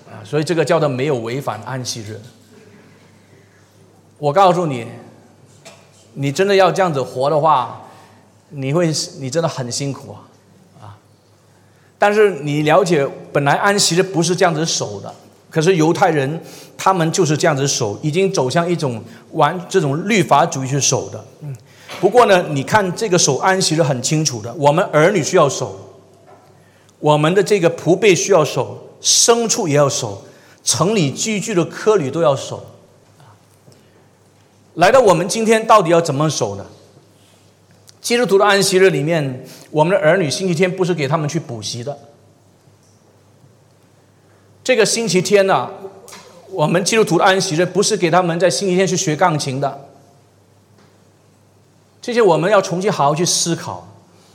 [0.09, 2.19] 啊，所以这个叫做没有违反安息日。
[4.17, 4.86] 我告诉你。
[6.14, 7.84] 你真的要这样子活的话，
[8.49, 10.20] 你会你真的很辛苦啊，
[10.82, 10.97] 啊！
[11.97, 15.14] 但是你了解，本来安息日不是这样子守的，
[15.49, 16.41] 可是犹太人
[16.78, 19.01] 他们就是这样子守，已经走向一种
[19.32, 21.24] 完这种律法主义去守的。
[21.41, 21.55] 嗯，
[22.01, 25.80] 不过呢，你看这个守安息日很清楚的，我们儿女需要守，
[26.99, 30.24] 我们的这个仆婢需要守，牲畜也要守，
[30.64, 32.66] 城里居住的客旅都要守。
[34.76, 36.65] 来到我们今天到底要怎么守呢？
[37.99, 41.97] 基督徒的安息日里面，我们的儿女星期天不是给他们去补习的。
[44.63, 45.69] 这个星期天呢，
[46.49, 49.88] 我们基督徒的安息日不是给他们在星期天去学钢琴的。
[52.01, 53.88] 这些我们要重新好好去思考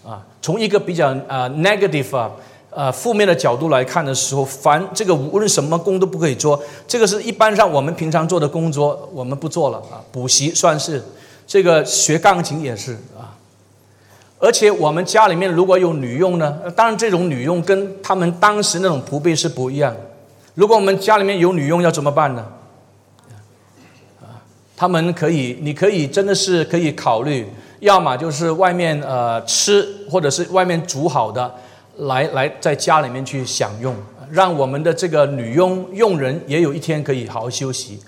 [0.04, 2.30] 啊，从一个比较啊 negative 啊。
[2.76, 6.62] 呃，负面的角度来看的时候，凡这个无论什么工都不可以做。
[6.86, 9.96] 这个是一般上我们平常做的工作，我们不做了啊。
[10.12, 11.02] 补习算是，
[11.46, 13.32] 这个学钢琴也是啊。
[14.38, 19.96] 而且我们家里面如果有女佣呢，当然这种女佣跟他们当时那种仆婢是不一样。
[20.52, 22.46] 如果我们家里面有女佣要怎么办呢？
[24.20, 24.44] 啊，
[24.76, 27.48] 他们可以，你可以真的是可以考虑，
[27.80, 31.54] 要么就是外面呃吃，或者是外面煮好的。
[31.98, 33.94] 来来，在家里面去享用，
[34.30, 37.98] 让我们的这个女佣佣人也有一天可以好好休息。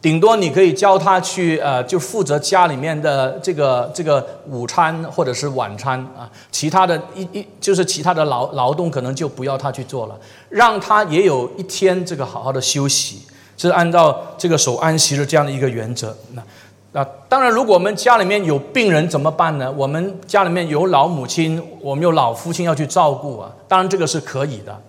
[0.00, 10.18] 顶多你可以教她去，呃，就负责家里面的这个这个午餐或者是晚餐啊，其他的一一就是其他的劳劳动可能就不要她去做了，
[10.50, 13.22] 让她也有一天这个好好的休息，
[13.56, 16.16] 是按照这个守安息的这样的一个原则。
[16.32, 16.42] 那。
[16.94, 19.68] 啊，当然，如果我们家里面有病人怎么办呢？
[19.72, 23.50] 我们家里面有老母亲，我们有老父亲要去照顾啊。
[23.66, 24.80] 当然，这个是可以的。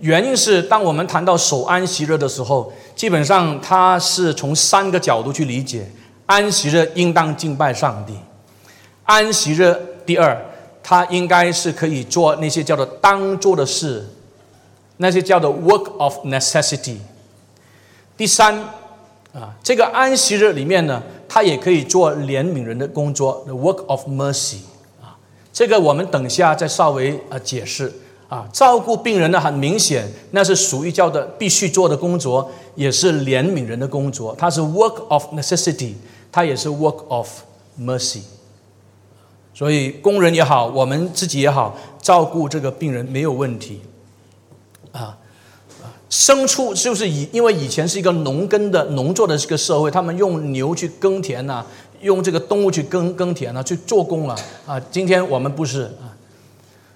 [0.00, 5.90] 原因是，当我们谈到守安息日的时候，基本上它是从三个角度去理解：
[6.26, 8.12] 安息日应当敬拜上帝；
[9.04, 10.38] 安息日第二，
[10.82, 14.06] 它应该是可以做那些叫做当做的事，
[14.98, 16.98] 那些叫做 work of necessity；
[18.14, 18.62] 第三。
[19.34, 24.58] 啊，这个安息日里面呢，他也可以做怜悯人的工作，the work of mercy。
[25.02, 25.18] 啊，
[25.52, 27.92] 这个我们等下再稍微呃解释。
[28.28, 35.92] 啊，照顾病人呢，很明显那是属于叫的必须做的工作，也是怜悯人的工作，它是 work of necessity，
[36.32, 37.28] 它也是 work of
[37.78, 38.20] mercy。
[39.52, 43.82] 所以工人也好，我们自己也好，照顾这个病人没有问题。
[46.16, 51.66] 牲畜就是以，因为以前是一个农耕的农作的这个社会，他们用牛去耕田呐，
[52.02, 54.78] 用这个动物去耕耕田呐，去做工了啊。
[54.92, 56.14] 今天我们不是啊，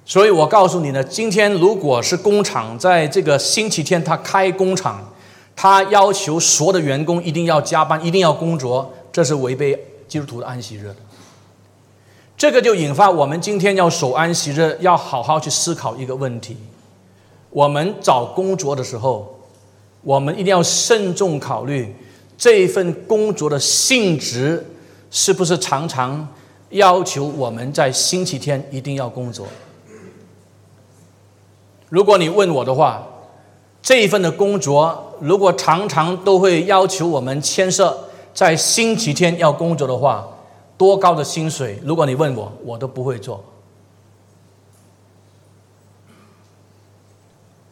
[0.07, 5.12] 所以我告诉你呢，今天如果是工厂在这个星期天他开工厂，
[5.57, 10.97] 他要求所有的员工一定要加班，一定要工作，这是违背基督徒的安息日的。
[12.37, 16.57] 这个就引发我们今天要守安息日，要好好去思考一个问题。
[17.51, 19.39] 我们找工作的时候，
[20.03, 21.95] 我们一定要慎重考虑
[22.37, 24.65] 这一份工作的性质
[25.11, 26.29] 是不是常常
[26.71, 29.47] 要求我们在星期天一定要工作？
[31.89, 33.07] 如果你问我的话，
[33.83, 37.99] 这一份的工作如果常常都会要求我们牵涉
[38.35, 40.29] 在星期天要工作的话，
[40.77, 41.79] 多高的薪水？
[41.83, 43.43] 如果你问我，我都不会做。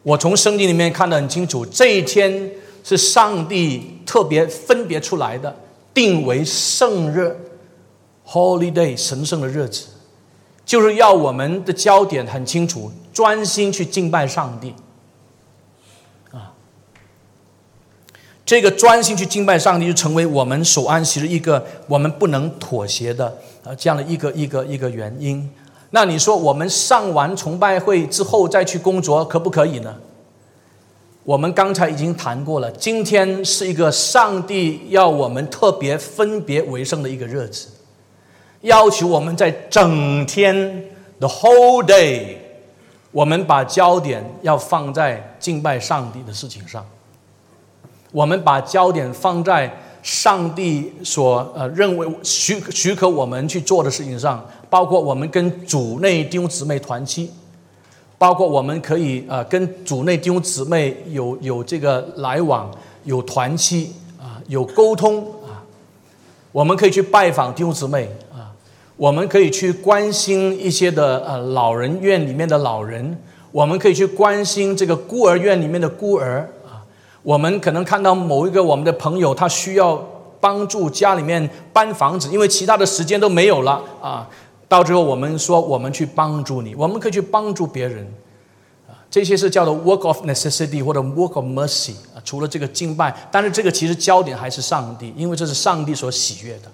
[0.07, 2.49] 我从圣经里面看得很清楚，这一天
[2.81, 5.53] 是上帝特别分别出来的，
[5.93, 7.37] 定为圣日
[8.25, 9.87] （Holiday） 神圣的日子，
[10.65, 12.89] 就是要我们的焦点很清楚。
[13.11, 14.73] 专心去敬拜上帝，
[16.31, 16.53] 啊，
[18.45, 25.49] 这个专心去敬拜上帝，就成为我们守安息的一个我们不能妥协的啊这样的一个一个一个原因。
[25.91, 29.95] 那你说，我们上完崇拜会之后再去工作，可不可以呢？
[31.23, 37.67] 我们刚才已经谈过了，今天是一个上帝要我们特别分别为圣的一个日子，
[38.61, 40.85] 要求我们在整天
[41.19, 42.37] the whole day。
[43.11, 46.85] 我们把焦点要放在敬拜上帝的事情上，
[48.11, 49.75] 我们把焦点放在
[50.07, 57.29] 上帝所呃认为许许可我们去做的事情上，包括我们跟主内弟兄姊妹团契，
[58.17, 62.71] 包括我们可以呃跟主内弟兄姊妹有有这个来往，
[63.03, 65.59] 有团契啊，有沟通啊，
[66.53, 68.47] 我们可以去拜访弟兄姊妹啊。
[68.95, 73.17] 我们可以去关心一些的呃老人院里面的老人，
[73.51, 76.49] 我们可以去关心这个孤儿院里面的孤儿。
[77.27, 80.01] 我们可能看到某一个我们的朋友，他需要
[80.39, 84.25] 帮助家里面搬房子，因为其他的时间都没有了啊。
[84.69, 88.07] 到最后我们说我们去帮助你，我们可以去帮助别人
[88.87, 88.95] 啊。
[89.11, 92.23] 这些是叫做 work of necessity 或者 work of mercy 啊。
[92.23, 96.71] 除了这个敬拜，但是这个其实焦点还是上帝，因为这是上帝所喜悦的。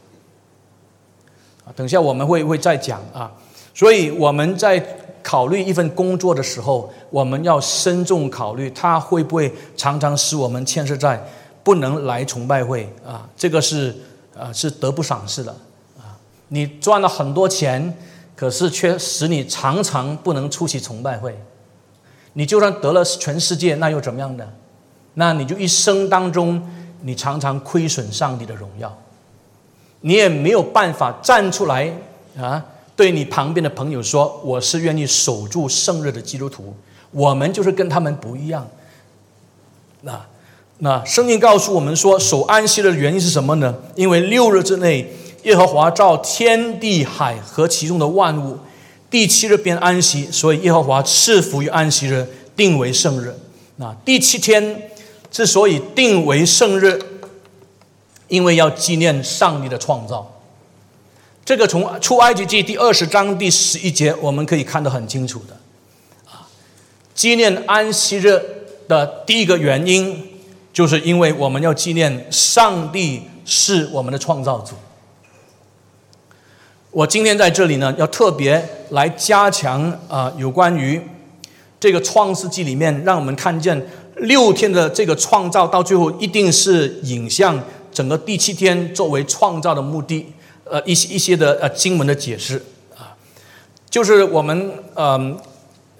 [1.65, 3.31] 啊，等下我们会会再讲啊，
[3.73, 4.79] 所以我们在
[5.23, 11.25] 考虑一份工作的时候，我们要慎重考虑，它会不会常常使我们牵涉在
[11.63, 13.27] 不能来崇拜会啊？
[13.37, 13.95] 这个是
[14.37, 15.51] 啊，是得不偿失的
[15.97, 16.19] 啊。
[16.49, 17.97] 你赚了很多钱，
[18.35, 21.35] 可是却使你常常不能出席崇拜会。
[22.33, 24.45] 你就算得了全世界，那又怎么样呢？
[25.13, 26.61] 那你就一生当中，
[27.01, 28.91] 你常常亏损上帝的荣耀。
[30.01, 31.93] 你也没有办法站出来
[32.37, 32.65] 啊，
[32.95, 36.75] 对你旁边的朋友说：“我是愿意守住圣日的基督徒。”
[37.11, 38.67] 我们就是跟他们不一样。
[40.01, 40.25] 那
[40.79, 43.75] 那圣经告诉我们说，守安息的原因是什么呢？
[43.95, 45.13] 因为六日之内，
[45.43, 48.57] 耶和华造天地海和其中的万物，
[49.09, 53.35] 第七日便安息，所以耶和华赐福于安息日，定为圣日。
[53.75, 54.89] 那第七天
[55.31, 56.99] 之所以定为圣日。
[58.29, 60.27] 因为要纪念上帝的创造，
[61.45, 65.57] 这个从出埃及记第二十章第十一节我们可以看得很清楚的，
[66.25, 66.47] 啊，
[67.13, 68.41] 纪念安息日
[68.87, 70.23] 的第一个原因，
[70.71, 74.75] 就是因为我们要纪念上帝是我们的创造主。
[76.91, 81.01] 我今天在这里呢，要特别来加强啊，有关于
[81.77, 83.85] 这个创世纪里面，让我们看见
[84.15, 87.61] 六天的这个创造，到最后一定是影像。
[87.91, 90.25] 整个第七天作为创造的目的，
[90.65, 92.63] 呃，一些一些的呃经文的解释
[92.95, 93.15] 啊，
[93.89, 95.37] 就是我们嗯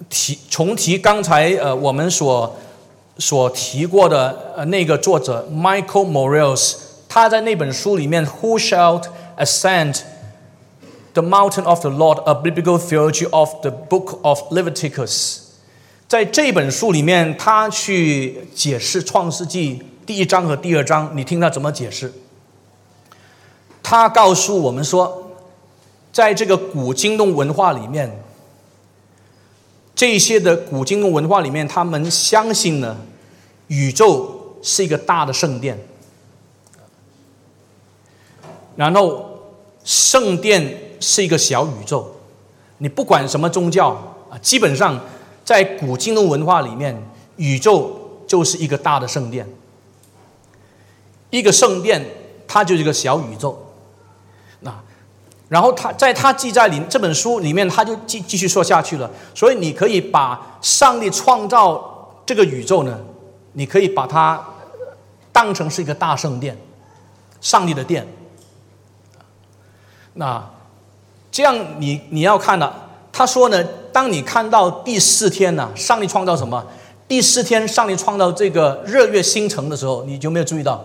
[0.08, 2.56] 提重提刚才呃我们所
[3.18, 6.74] 所提过的呃那个作者 Michael Morales，
[7.08, 9.02] 他在那本书里面 Who shall
[9.36, 10.00] ascend
[11.12, 12.22] the mountain of the Lord?
[12.24, 15.38] A biblical theology of the book of Leviticus，
[16.08, 19.82] 在这本书里面，他去解释创世纪。
[20.06, 22.12] 第一章和第二章，你听他怎么解释？
[23.94, 25.30] 他告诉我们说，
[26.12, 28.20] 在这个古京东文化里面，
[29.94, 32.96] 这些的古京东文化里面，他们相信呢，
[33.68, 35.78] 宇宙是一个大的圣殿，
[38.74, 39.38] 然后
[39.84, 42.16] 圣殿是一个小宇宙。
[42.78, 43.90] 你不管什么宗教
[44.28, 45.00] 啊，基本上
[45.44, 47.00] 在古京东文化里面，
[47.36, 49.48] 宇宙就是一个大的圣殿。
[51.30, 52.04] 一个圣殿，
[52.48, 53.60] 它就是一个小宇宙。
[55.48, 59.10] 然后他在他记载里这本书里面，他就继继续说下去了。
[59.34, 62.98] 所以你可以把上帝创造这个宇宙呢，
[63.52, 64.42] 你可以把它
[65.32, 66.56] 当成是一个大圣殿，
[67.40, 68.06] 上帝的殿。
[70.14, 70.42] 那
[71.30, 76.64] 这样你你要看了，他说呢，当你看到第四天呢，上帝创造什么？
[77.06, 80.82] 第四天上帝创造这个日月星辰的时候，你就没有注意到？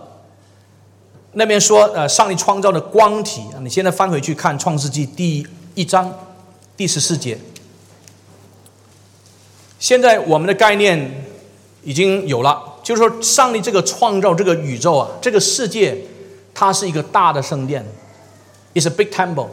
[1.32, 6.12] 那边说，呃，上帝创造的光体，你现在翻回去看创世纪第一章
[6.76, 7.38] 第十四节。
[9.78, 11.24] 现在我们的概念
[11.84, 15.96] 已经有了，就是说，上帝这个创造这个宇宙啊，这个世界，
[16.52, 17.86] 它是一个大的圣殿
[18.74, 19.48] ，is a big temple。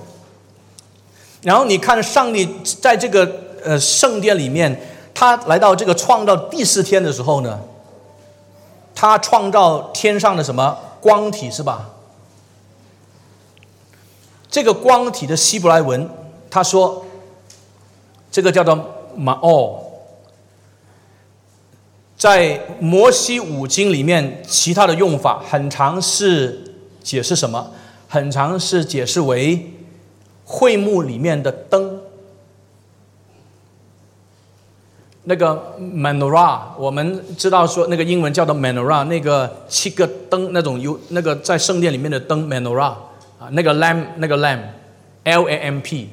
[1.44, 2.50] 然后你看，上帝
[2.82, 3.32] 在这个
[3.64, 4.82] 呃圣殿里面，
[5.14, 7.60] 他来到这个创造第四天的时候呢，
[8.96, 10.76] 他创造天上的什么？
[11.02, 11.90] 光体是吧？
[14.50, 16.10] 这个光体的希伯来文，
[16.50, 17.06] 他说，
[18.32, 18.76] 这个叫做
[19.16, 19.84] 马奥，
[22.18, 26.74] 在摩西五经里面，其他的用法很长，是
[27.04, 27.72] 解释什么？
[28.08, 29.74] 很长是解释为
[30.46, 31.97] 会幕里面的灯。
[35.30, 42.94] 那个 menorah，我们知道说那个英文叫做 menorah，那个七个灯那种有那个在圣殿里面的灯 menorah
[43.38, 46.08] 啊，那个 lamp 那个 lamp，L A M P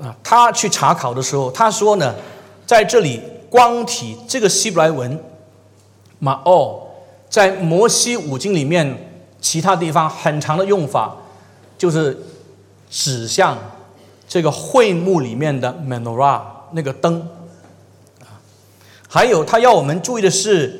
[0.00, 2.14] 啊，他去查考的时候，他说呢，
[2.64, 3.20] 在这里
[3.50, 5.22] 光体这个希伯来文
[6.18, 6.80] 马奥，
[7.28, 11.14] 在摩西五经里面其他地方很长的用法，
[11.76, 12.18] 就是
[12.88, 13.58] 指向
[14.26, 16.40] 这个会幕里面的 menorah
[16.72, 17.28] 那个灯。
[19.16, 20.78] 还有，他要我们注意的是，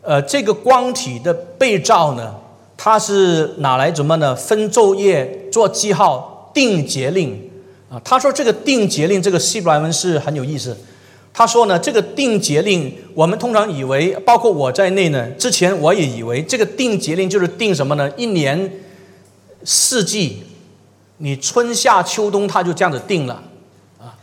[0.00, 2.34] 呃，这个光体的被照呢，
[2.74, 4.34] 它是拿来怎么呢？
[4.34, 7.50] 分昼夜做记号，定节令
[7.90, 8.00] 啊。
[8.02, 10.74] 他说这个定节令，这个希伯来文是很有意思。
[11.34, 18.10] 他说呢，这个定节令，我们通常以为，包括我在内呢，之前我也以为这个定节令就是定什么呢？
[18.16, 18.72] 一年
[19.64, 20.44] 四季，
[21.18, 23.42] 你春夏秋冬，它就这样子定了
[24.00, 24.16] 啊。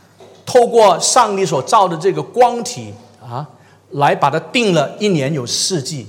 [0.44, 2.92] 透过上帝所造的这个光体。
[3.34, 3.50] 啊，
[3.94, 6.08] 来把它定了一年有四季，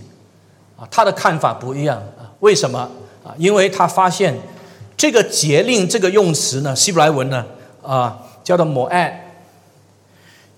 [0.76, 2.28] 啊，他的看法不一样啊？
[2.40, 2.78] 为什么
[3.24, 3.34] 啊？
[3.38, 4.38] 因为他发现
[4.94, 7.46] 这个节令这个用词呢，希伯来文呢，
[7.82, 9.40] 啊，叫做摩艾，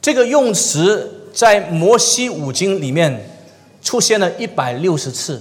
[0.02, 3.38] 这个用词在摩西五经里面
[3.80, 5.40] 出现了一百六十次。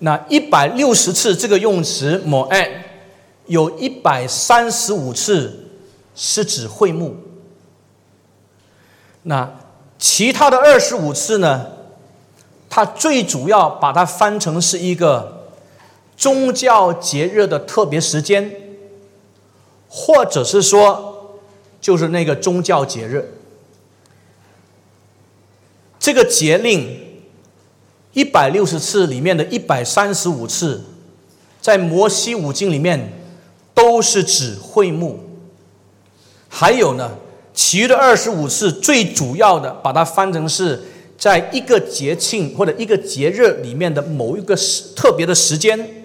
[0.00, 2.84] 那一百六十次这个用词摩艾，
[3.46, 5.68] 有一百三十五次
[6.16, 7.16] 是指会幕。
[9.28, 9.58] 那
[9.98, 11.66] 其他的二十五次呢？
[12.68, 15.48] 它最主要把它翻成是一个
[16.16, 18.54] 宗教节日的特别时间，
[19.88, 21.40] 或者是说
[21.80, 23.32] 就是那个宗教节日。
[25.98, 27.00] 这个节令
[28.12, 30.84] 一百六十次里面的一百三十五次，
[31.60, 33.12] 在摩西五经里面
[33.74, 35.18] 都是指会幕，
[36.48, 37.10] 还有呢？
[37.56, 40.80] 其余的二十五次，最主要的把它翻成是
[41.16, 46.04] 在一个节庆或者一个节日里面的某一个时特别的时间，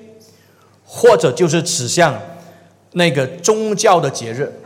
[0.85, 2.17] 或者就是指向
[2.93, 4.61] 那个宗教的节日。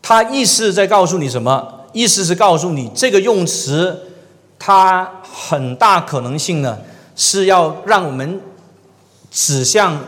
[0.00, 1.80] 它意思在告诉你什么？
[1.92, 4.12] 意思是告诉你这个用词，
[4.60, 6.78] 它很大可能性呢
[7.16, 8.40] 是要让我们
[9.32, 10.00] 指向。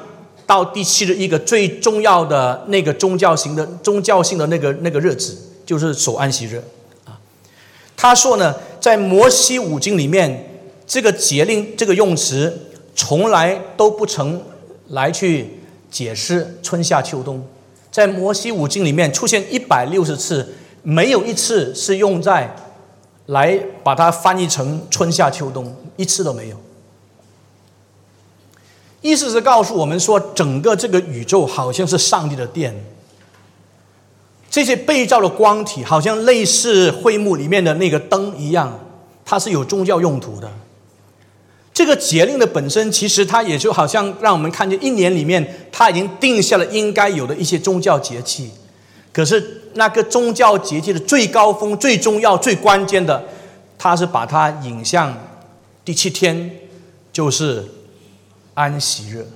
[0.47, 5.37] 到第七日，一个最重要的那个宗教型的宗教性的那个那个日子，
[5.67, 6.63] 就是守安息日
[7.05, 7.19] 啊。
[7.97, 10.49] 他说呢，在摩西五经里面，
[10.87, 14.41] 这个节令这个用词从来都不曾
[14.91, 15.59] 来去
[15.91, 17.45] 解释春夏秋冬。
[17.91, 22.55] 在摩西五经里面出现一百六十次，没有一次是用在
[23.27, 26.57] 来把它翻译成春夏秋冬，一次都没有。
[29.07, 32.75] 意思是告诉我们说，整个这个宇宙好像是上帝的殿，
[34.51, 38.81] 这些被照的光体好像类似会幕里面的那个灯一样，
[39.25, 40.51] 它是有宗教用途的。
[41.73, 48.51] 这个节令的本身，其实它也就好像让我们看见一年里面，它已经定下了应该有的一些宗教节气。
[49.13, 53.23] 可是那个宗教节气的最高峰、最重要、最关键的，
[53.79, 55.15] 它是把它引向
[55.85, 56.51] 第七天，
[57.13, 57.65] 就是。
[58.57, 59.27] 安息日，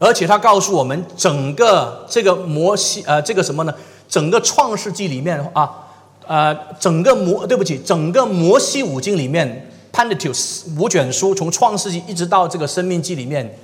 [0.00, 3.72] 而且他告诉我们，整个这个摩西呃，这个什么呢？
[4.08, 5.86] 整个创世纪里面啊，
[6.26, 13.56] 呃，整个摩对不起，整个摩西五经里面，Pentateuch 五卷书，从创世纪一直到这个生命记里面，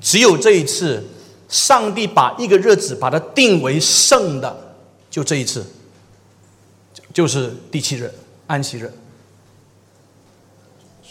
[0.00, 1.04] 只有这一次，
[1.50, 4.74] 上帝把一个日子把它定为圣的，
[5.10, 5.66] 就这一次，
[7.12, 8.10] 就是第七日，
[8.46, 8.90] 安息日。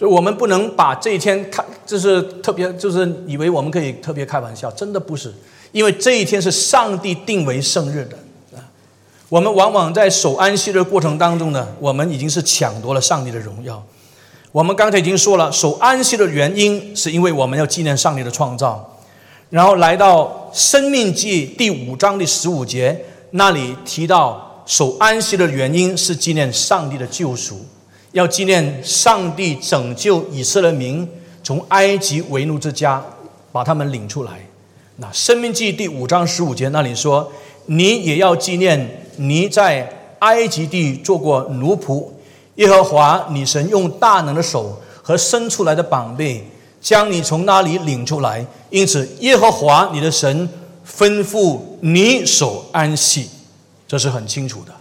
[0.09, 5.33] 我们不能把这一天开，就是特别，就是以为我们可以特别开玩笑，真的不是，
[5.71, 8.63] 因为这一天是上帝定为圣日的啊。
[9.29, 13.83] 我们往往在守安息的过程当中呢，我们已经是抢夺了上帝的荣耀。
[14.51, 18.97] 我们刚才已经说了，守安息的原因是因为我们要纪念上帝的创造。
[19.49, 27.65] 然后来到《生命记》第五章第十五节，那里提到守安息的原因是纪念上帝的救赎，
[28.13, 31.07] 要纪念上帝拯救以色列民
[31.43, 33.03] 从埃及为奴之家，
[33.51, 34.39] 把他们领出来。
[34.95, 37.31] 那《生命记》第五章十五节那里说。
[37.67, 39.89] 你也要纪念你在
[40.19, 42.05] 埃及地做过奴仆，
[42.55, 46.43] 耶和华你神用大能的手和伸出来的膀臂
[46.81, 48.45] 将你从那里领出来。
[48.69, 50.49] 因此，耶和华你的神
[50.85, 53.29] 吩咐你守安息，
[53.87, 54.73] 这是很清楚的。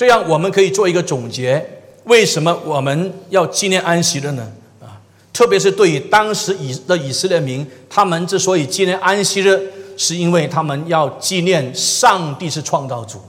[0.00, 1.62] 这样，我们可以做一个总结：
[2.04, 4.50] 为什么我们要纪念安息日呢？
[4.80, 4.96] 啊，
[5.30, 9.70] 特别是对于当时以的以色列民，他们之所以纪念安息日。
[9.98, 13.20] 是因为他们要纪念上帝是创造主，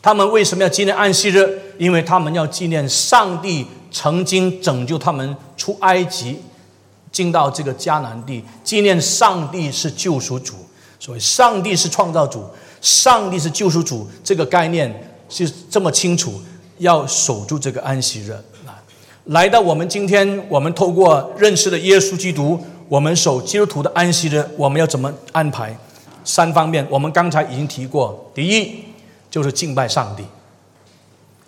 [0.00, 1.60] 他们为什么要纪念安息日？
[1.76, 6.38] 因为他们要纪念上帝曾经拯救他们出埃及，
[7.10, 10.54] 进到这个迦南地，纪念上帝是救赎主。
[11.00, 12.44] 所以，上帝是创造主，
[12.80, 16.34] 上帝是救赎主，这个概念是这么清楚，
[16.78, 18.36] 要守住这个安息日！
[19.24, 22.58] 来到我们今天，我们透过认识的耶稣基督，
[22.88, 25.76] 我们守基督徒的安息日，我们要怎么安排？
[26.24, 28.30] 三方面，我们刚才已经提过。
[28.34, 28.84] 第一，
[29.30, 30.24] 就是敬拜上帝。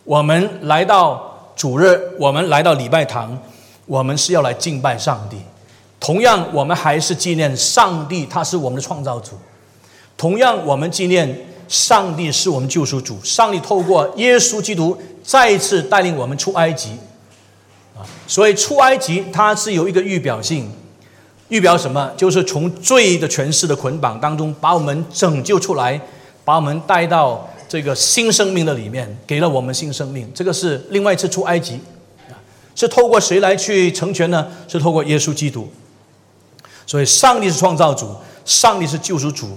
[0.04, 3.36] 我们来到主日，我们来到礼拜堂，
[3.86, 5.36] 我们是要来敬拜上帝。
[5.98, 9.32] 同样，我们还是纪念上帝，他是我们的创造主。
[10.16, 13.18] 同样，我们纪念上帝是我们救赎主。
[13.24, 14.94] 上帝透过耶稣基督
[15.24, 16.90] 再一次带领我们出埃及。
[17.96, 20.70] 啊，所以出埃及它是有一个预表性。
[21.48, 22.12] 预表什么？
[22.14, 25.98] 就是从罪的权势的捆绑当中，把我们拯救出来，
[26.44, 30.30] 把我们带到这个新生命的里面，给了我们新生命。
[30.34, 31.80] 这个是另外一次出埃及，
[32.74, 34.46] 是透过谁来去成全呢？
[34.68, 35.66] 是透过耶稣基督。
[36.86, 38.14] 所以，上帝是创造主，
[38.44, 39.56] 上帝是救赎主。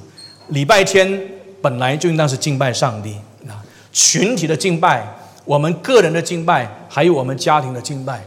[0.50, 1.22] 礼拜天
[1.66, 3.16] 本来就应当是敬拜上帝
[3.50, 3.58] 啊，
[3.92, 5.04] 群体的敬拜，
[5.46, 8.22] 我们个人的敬拜，还有我们家庭的敬拜。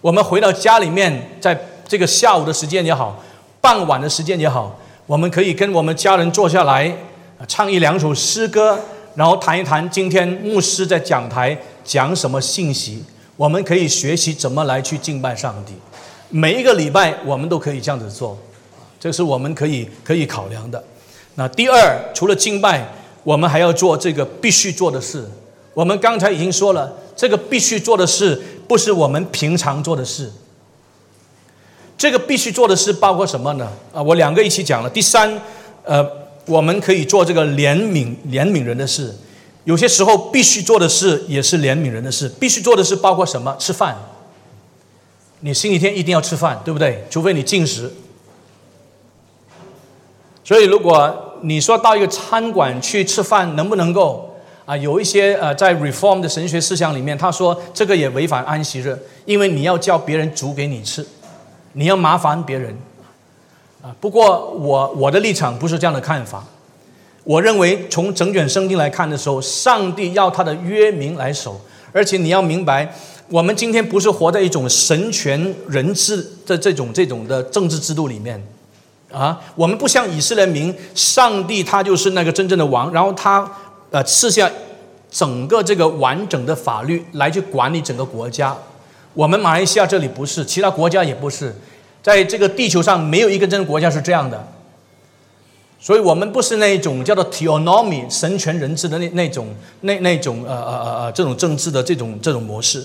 [0.00, 1.10] 我们回到家里面，
[1.40, 1.54] 在。
[1.86, 3.22] 这个下午的时间也好，
[3.60, 4.74] 傍晚的时间也好，
[5.06, 6.90] 我们可以跟我们家人坐下来，
[7.46, 8.80] 唱一两首诗歌，
[9.14, 13.04] 然后谈一谈今天牧师在讲台讲什么信息。
[13.36, 15.74] 我们可以学习怎么来去敬拜上帝。
[16.30, 18.36] 每一个礼拜我们都可以这样子做，
[18.98, 20.82] 这是我们可以可以考量的。
[21.36, 22.88] 那第二，除了敬拜，
[23.24, 25.28] 我们还要做这个必须做的事。
[25.74, 30.30] 我们刚才已经说了，这个必须做的事不是我们平常做的事。
[31.98, 33.68] 这个必须做的事包括什么呢？
[33.92, 34.90] 啊，我两个一起讲了。
[34.90, 35.40] 第三，
[35.84, 36.06] 呃，
[36.46, 39.14] 我们可以做这个怜悯怜悯人的事。
[39.64, 42.28] 有些时候必须做的事也是怜悯人的事。
[42.28, 43.56] 必须做的事包括什么？
[43.58, 43.96] 吃饭。
[45.40, 47.04] 你星期天一定要吃饭，对不对？
[47.10, 47.90] 除非你禁食。
[50.44, 54.36] 所以，如果你说到一个餐馆去吃饭，能不能够
[54.66, 54.76] 啊？
[54.76, 61.04] 有一些呃，在 Reform 的神学思想里面，他说这个也违反安息日，因为你要叫别人煮给你吃。
[61.76, 62.76] 你要麻烦别人，
[63.82, 63.90] 啊！
[64.00, 66.44] 不过我我的立场不是这样的看法。
[67.24, 71.60] 我认为从整卷圣经来看的时候，上帝要他的约名来守，
[71.92, 72.94] 而且你要明白，
[73.28, 78.40] 我们今天不是活在一种神权人治的这种这种的政治制度里面，
[79.14, 79.40] 啊！
[79.54, 83.48] 我们不像以色列民，上帝他就是那个真正的王，然后他
[83.90, 84.50] 呃赐下
[85.10, 88.56] 整个这个完整的法律来去管理整个国家。
[89.14, 91.54] 我们马来西亚这里不是，其他国家也不是，
[92.02, 94.48] 在这个地球上没有一个真的国家是这样的，
[95.78, 99.46] 所以我们不是那一种叫做 theonomy 神权人治的那那种
[99.82, 102.84] 那那种呃呃呃呃这种政治的这种这种模式，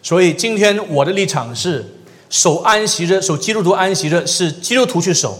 [0.00, 1.84] 所以今天我的立场是
[2.30, 5.38] 守安息日，守基督徒安息日是基督徒去守，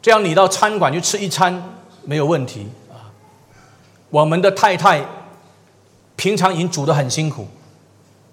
[0.00, 1.74] 这样你到餐馆去吃一餐
[2.04, 3.10] 没有问题啊，
[4.10, 5.04] 我们的太太
[6.14, 7.48] 平常已经煮的很辛苦。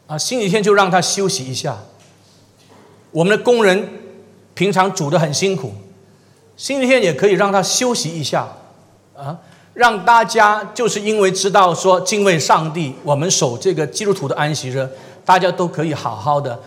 [0.07, 1.79] 啊，星期天就让他休息一下。
[3.09, 3.89] 我们的工人
[4.53, 5.73] 平常煮的很辛苦，
[6.55, 8.47] 星期天也可以让他休息一下。
[9.17, 9.39] 啊，
[9.73, 14.87] 让大家就是因为知道说敬畏上帝，我们守这个基督徒的安息日，
[15.25, 16.57] 大家都可以好好的，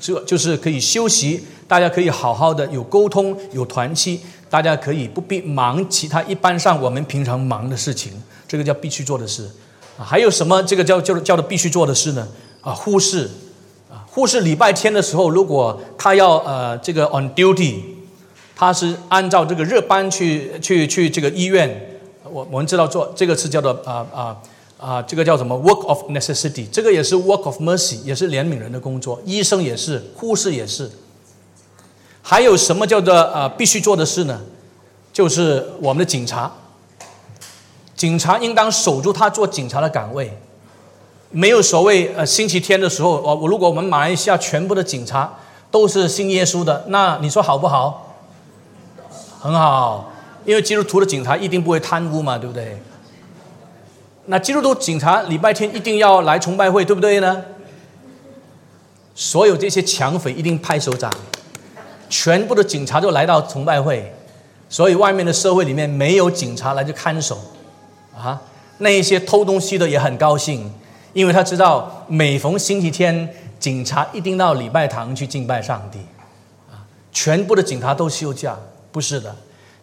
[0.00, 8.12] 这就是可以休息，大家可以好好的有沟通有团契，大家可以不必忙其他一般上我们平常忙的事情，
[8.46, 9.50] 这个叫必须做的事。
[9.98, 12.28] 啊，还有什么这个叫叫叫做必须做的事呢？
[12.60, 13.28] 啊，护士，
[13.90, 17.80] 啊，护士礼拜天的时候，如果他要呃这个 on duty，
[18.54, 22.00] 他是按照这个日班去去去这个医院，
[22.30, 24.36] 我我们知道做这个是叫做啊啊
[24.82, 29.22] 啊，这个叫什么 work of necessity，这个也是 work of mercy，也是怜悯人的工作。
[29.24, 30.90] 医生也是，护士也是。
[32.20, 34.40] 还有什么叫做呃必须做的事呢？
[35.12, 36.50] 就是我们的警察，
[37.94, 40.36] 警察应当守住他做警察的岗位，
[41.30, 45.32] 没有所谓呃星期天的时候，我我如果我们马来西亚全部的警察
[45.70, 48.16] 都是信耶稣的，那你说好不好？
[49.38, 50.12] 很好，
[50.44, 52.82] 因为基督徒的警察一定不会贪污嘛，对不对？
[54.26, 57.42] 那基督徒警察礼拜天一定要来崇拜会，对不对呢？
[59.14, 61.12] 所有这些抢匪一定拍手掌，
[62.08, 64.14] 全部的警察都来到崇拜会，
[64.68, 67.38] 所以外面的社会里面没有警察来去看守，
[68.16, 68.40] 啊，
[68.78, 70.72] 那一些偷东西的也很高兴，
[71.12, 75.98] 因为他知道每逢星期天，警察一定到礼拜堂去敬拜上帝，
[76.70, 78.56] 啊，全部的警察都休假，
[78.92, 79.34] 不是的，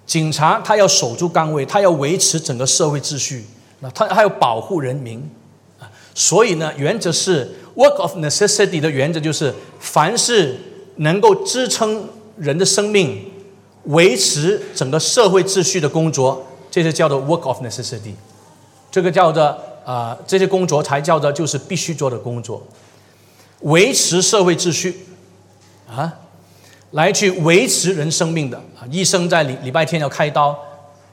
[0.07, 3.45] 警察他要守住岗位，他要维持整个社会秩序。
[3.81, 5.23] 那他还要保护人民
[5.79, 10.59] 啊，所以呢，原则是 work of necessity 的原则就是，凡是
[10.97, 13.31] 能够支撑人的生命、
[13.85, 18.13] 维持整个社会秩序的工作，这些叫做 work of necessity。
[18.91, 22.61] 这个叫做啊，这些工作才叫做就是必须做的工作，
[23.61, 25.05] 维持社会秩序
[25.89, 26.13] 啊，
[26.91, 28.83] 来去维持人生命的啊。
[28.91, 30.53] 医生在礼礼拜天要开刀，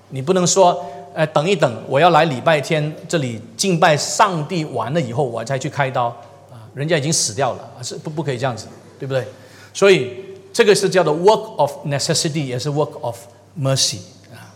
[0.09, 0.85] 你不能说。
[1.17, 6.09] 哎，等一等，我要来礼拜天这里敬拜上帝完了以后，我才去开刀
[6.51, 6.61] 啊！
[6.75, 8.67] 人家已经死掉了，是不不可以这样子，
[8.99, 9.27] 对不对？
[9.73, 10.13] 所以
[10.53, 13.19] 这个是叫做 work of necessity，也是 work of
[13.59, 13.97] mercy
[14.31, 14.53] 啊。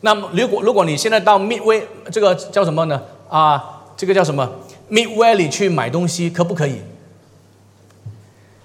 [0.00, 3.00] 那么如果如果你现在到 Midway 这个叫什么呢？
[3.28, 4.50] 啊，这个叫什么
[4.90, 6.80] Midway 里去买东西，可不可以？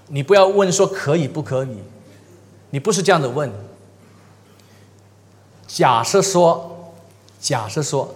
[0.08, 1.78] 你不要问说可以不可以，
[2.72, 3.52] 你不是这样子问。
[5.68, 6.74] 假设说。
[7.40, 8.14] 假设说，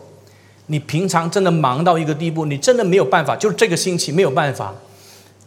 [0.68, 4.74] 你平常真的忙到一个地步，你真的没有办法，就是这个星期没有办法，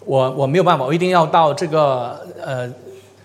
[0.04, 2.72] 我我没有办法，我一定要到这个呃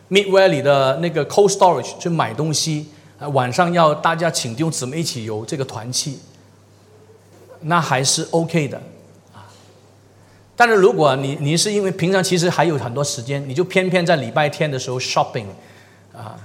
[0.09, 2.87] Midway 里的那个 Cold Storage 去买东西，
[3.33, 6.19] 晚上要大家请弟兄姊妹一起游这个团契，
[7.61, 8.81] 那还是 OK 的
[9.33, 9.45] 啊。
[10.55, 15.45] 但是如果你你是因为平常其实还有很多时间，你就偏偏在礼拜天的时候 shopping
[16.11, 16.35] 啊。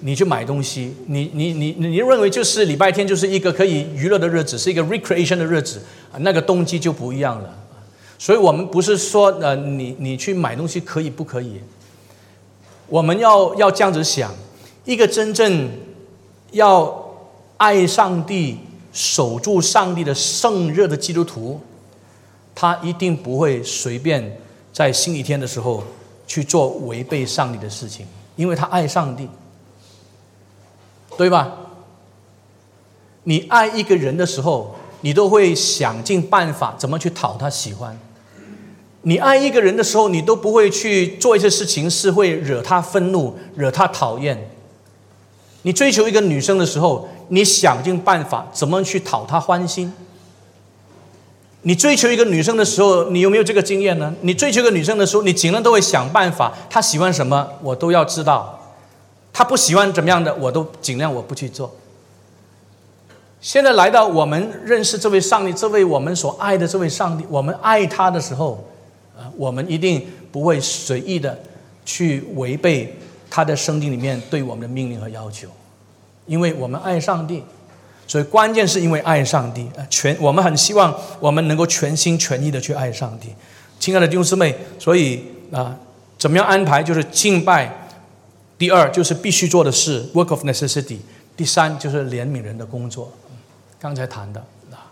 [0.00, 5.80] 你去买东西，你你你你认为就是礼拜天就是一个可以娱乐的日子，是一个 recreation 的日子，
[6.18, 7.54] 那个动机就不一样了。
[8.18, 11.60] 所以我们不是说呃，你你去买东西可以不可以？
[12.88, 14.34] 我们要要这样子想，
[14.84, 15.68] 一个真正
[16.52, 17.10] 要
[17.56, 18.58] 爱上帝、
[18.92, 21.60] 守住上帝的圣热的基督徒，
[22.54, 24.38] 他一定不会随便
[24.72, 25.82] 在星期天的时候
[26.26, 29.26] 去做违背上帝的事情，因为他爱上帝。
[31.16, 31.52] 对吧？
[33.24, 37.98] 你爱一个人的时候，你都会想尽办法怎么去讨他喜欢。
[39.02, 44.50] 你爱一个人的时候，你都不会去做一些事情是会惹他愤怒、惹他讨厌。
[45.62, 49.92] 你追求一个女生的时候，你想尽办法怎么去讨她欢心。
[51.62, 54.14] 你追求一个女生的时候，你有没有这个经验呢？
[54.20, 58.55] 你追求一个女生的时候，你尽量都会想办法，她喜欢什么，我都要知道。
[59.38, 61.70] 他不喜欢怎么样的，我都尽量我不去做。
[63.38, 68.64] 现在来到我们认识这位上帝，这位我们所爱的这位上帝，我们爱他的时候，
[69.14, 71.38] 啊，我们一定不会随意的
[71.84, 72.96] 去违背
[73.28, 75.48] 他的圣经里面对我们的命令和要求，
[76.24, 77.44] 因为我们爱上帝，
[78.06, 83.28] 所以关键是因为爱上帝啊，全我们很希望我们能够全心全意的去爱上帝，
[83.78, 85.22] 亲爱的弟兄姊妹，所以
[85.52, 85.76] 啊，
[86.16, 87.82] 怎么样安排就是敬拜。
[88.58, 90.98] 第二就是必须做的事，work of necessity。
[91.36, 93.12] 第三就是怜悯人的工作，
[93.78, 94.40] 刚才谈的
[94.70, 94.88] 啊，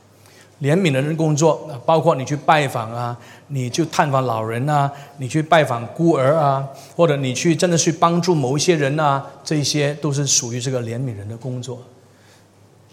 [0.61, 3.17] 怜悯人的工作，包括你去拜访啊，
[3.49, 11.83] 你去探访老人啊，你去拜访孤儿啊，或者你去真的去帮助某一些人啊，这些都是属于这个怜悯人的工作。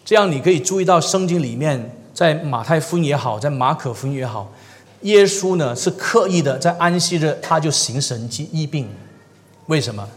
[0.06, 4.50] 这样你可以注意到圣经里面，在马太福音也好，在马可福音也好，
[5.02, 8.88] 耶稣呢是刻意的在安息日他就行神迹医病，
[9.66, 10.08] 为什么？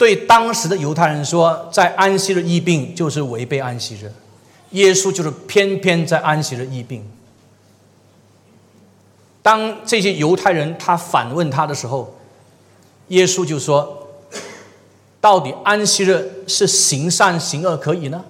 [0.00, 4.10] 对当时的犹太人说，在安息日疫病就是违背安息日，
[4.70, 7.06] 耶稣就是偏偏在安息日疫病。
[9.42, 12.16] 当这些犹太人他反问他的时候，
[13.08, 14.08] 耶稣就说
[15.20, 18.24] ：“到底安息日是行善行恶可以呢？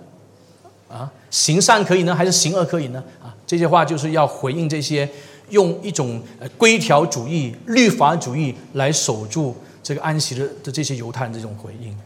[0.89, 3.01] 啊，行善可以呢，还是行恶可以呢？
[3.23, 5.09] 啊，这些话就是要回应这些
[5.51, 6.21] 用一种
[6.59, 11.97] 规条主义、律法主义来守住。”这个安息日的这些犹太人这种回应，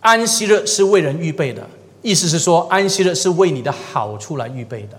[0.00, 1.66] 安息日是为人预备的，
[2.02, 4.98] 意思是说安息日是为你的好处来预备的，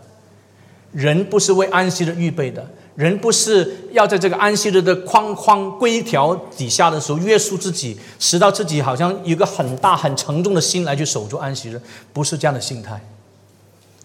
[0.92, 11.82] 人不是为安息日预备的，人不是要在这个安息日的框框规条底下的时候约束自己，使到自己好像有个很大很沉重的心来去守住安息日，
[12.14, 13.02] 不是这样的心态。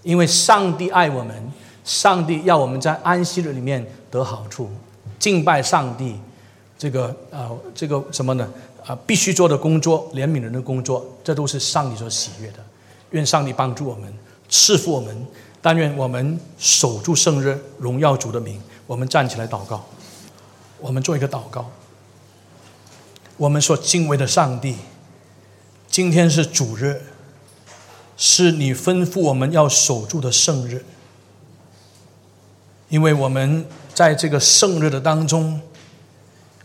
[0.02, 1.52] 因为上帝爱我们，
[1.84, 4.68] 上帝要我们在安息日里面得好处，
[5.18, 6.16] 敬拜上帝，
[6.82, 8.50] 这个啊，这个什么呢？
[8.84, 12.54] 啊，必须做的工作，怜悯人的工作，这都是上帝所喜悦的。
[13.10, 14.12] 愿上帝帮助我们，
[14.48, 15.16] 赐福我们。
[15.60, 18.60] 但愿我们守住圣日，荣耀主的名。
[18.88, 19.84] 我们站起来祷告，
[20.80, 21.70] 我们做一个祷告。
[23.36, 24.74] 我们所敬畏的上帝，
[25.88, 27.00] 今天是主日。
[28.16, 30.84] 是你吩咐我们要守住的圣日，
[32.88, 33.64] 因为我们
[33.94, 35.60] 在这个圣日的当中，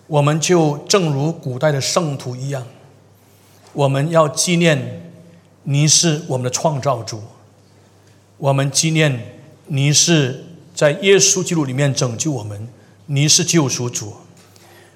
[0.07, 2.65] 我们就正如古代的圣徒一样，
[3.73, 5.11] 我们要纪念
[5.63, 7.21] 你是我们的创造主，
[8.37, 9.37] 我们纪念
[9.67, 12.69] 你是在耶稣基督里面拯救我们，
[13.07, 14.13] 你是救赎主，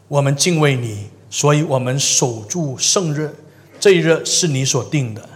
[0.08, 3.36] 我们敬畏你，所以我们守住圣日，
[3.80, 5.28] 这一日是你所定的。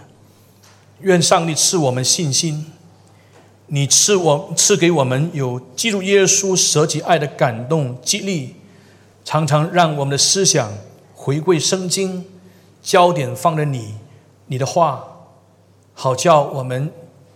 [1.02, 2.72] 愿上帝赐我们信心，
[3.66, 8.54] 你赐我赐给我们有记录耶稣舍己爱的感动激励，
[9.26, 10.72] 常常让我们的思想
[11.12, 12.24] 回归圣经，
[12.80, 13.96] 焦点放在你
[14.46, 15.04] 你的话，
[15.94, 16.92] 好叫我们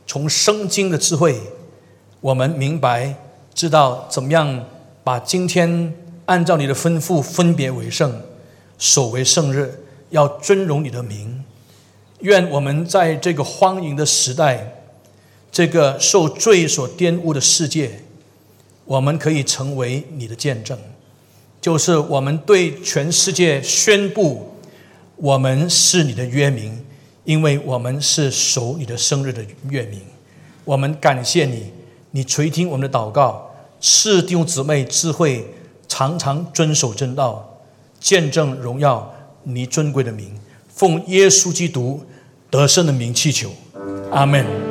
[0.06, 1.40] 从圣经的智慧，
[2.20, 3.16] 我们明白
[3.52, 4.66] 知道怎么样
[5.02, 5.92] 把今天
[6.26, 8.22] 按照你的吩咐分别为圣，
[8.78, 11.44] 守为圣日，要尊荣你的名。
[12.20, 14.84] 愿我们在这个荒淫的时代，
[15.50, 18.02] 这个受罪所玷污的世界，
[18.84, 20.78] 我们可以成为你的见证，
[21.60, 24.54] 就是我们对全世界宣布，
[25.16, 26.84] 我们是你的约名，
[27.24, 30.00] 因为我们是守你的生日的约名。
[30.64, 31.70] 我们感谢你，
[32.12, 33.50] 你垂听我们的祷告，
[33.80, 35.46] 赐弟兄姊妹智慧，
[35.86, 37.60] 常常遵守正道，
[37.98, 40.32] 见证荣耀你尊贵的名。
[40.68, 42.02] 奉耶稣基督
[42.48, 43.50] 得胜的名祈求，
[44.10, 44.69] 阿门。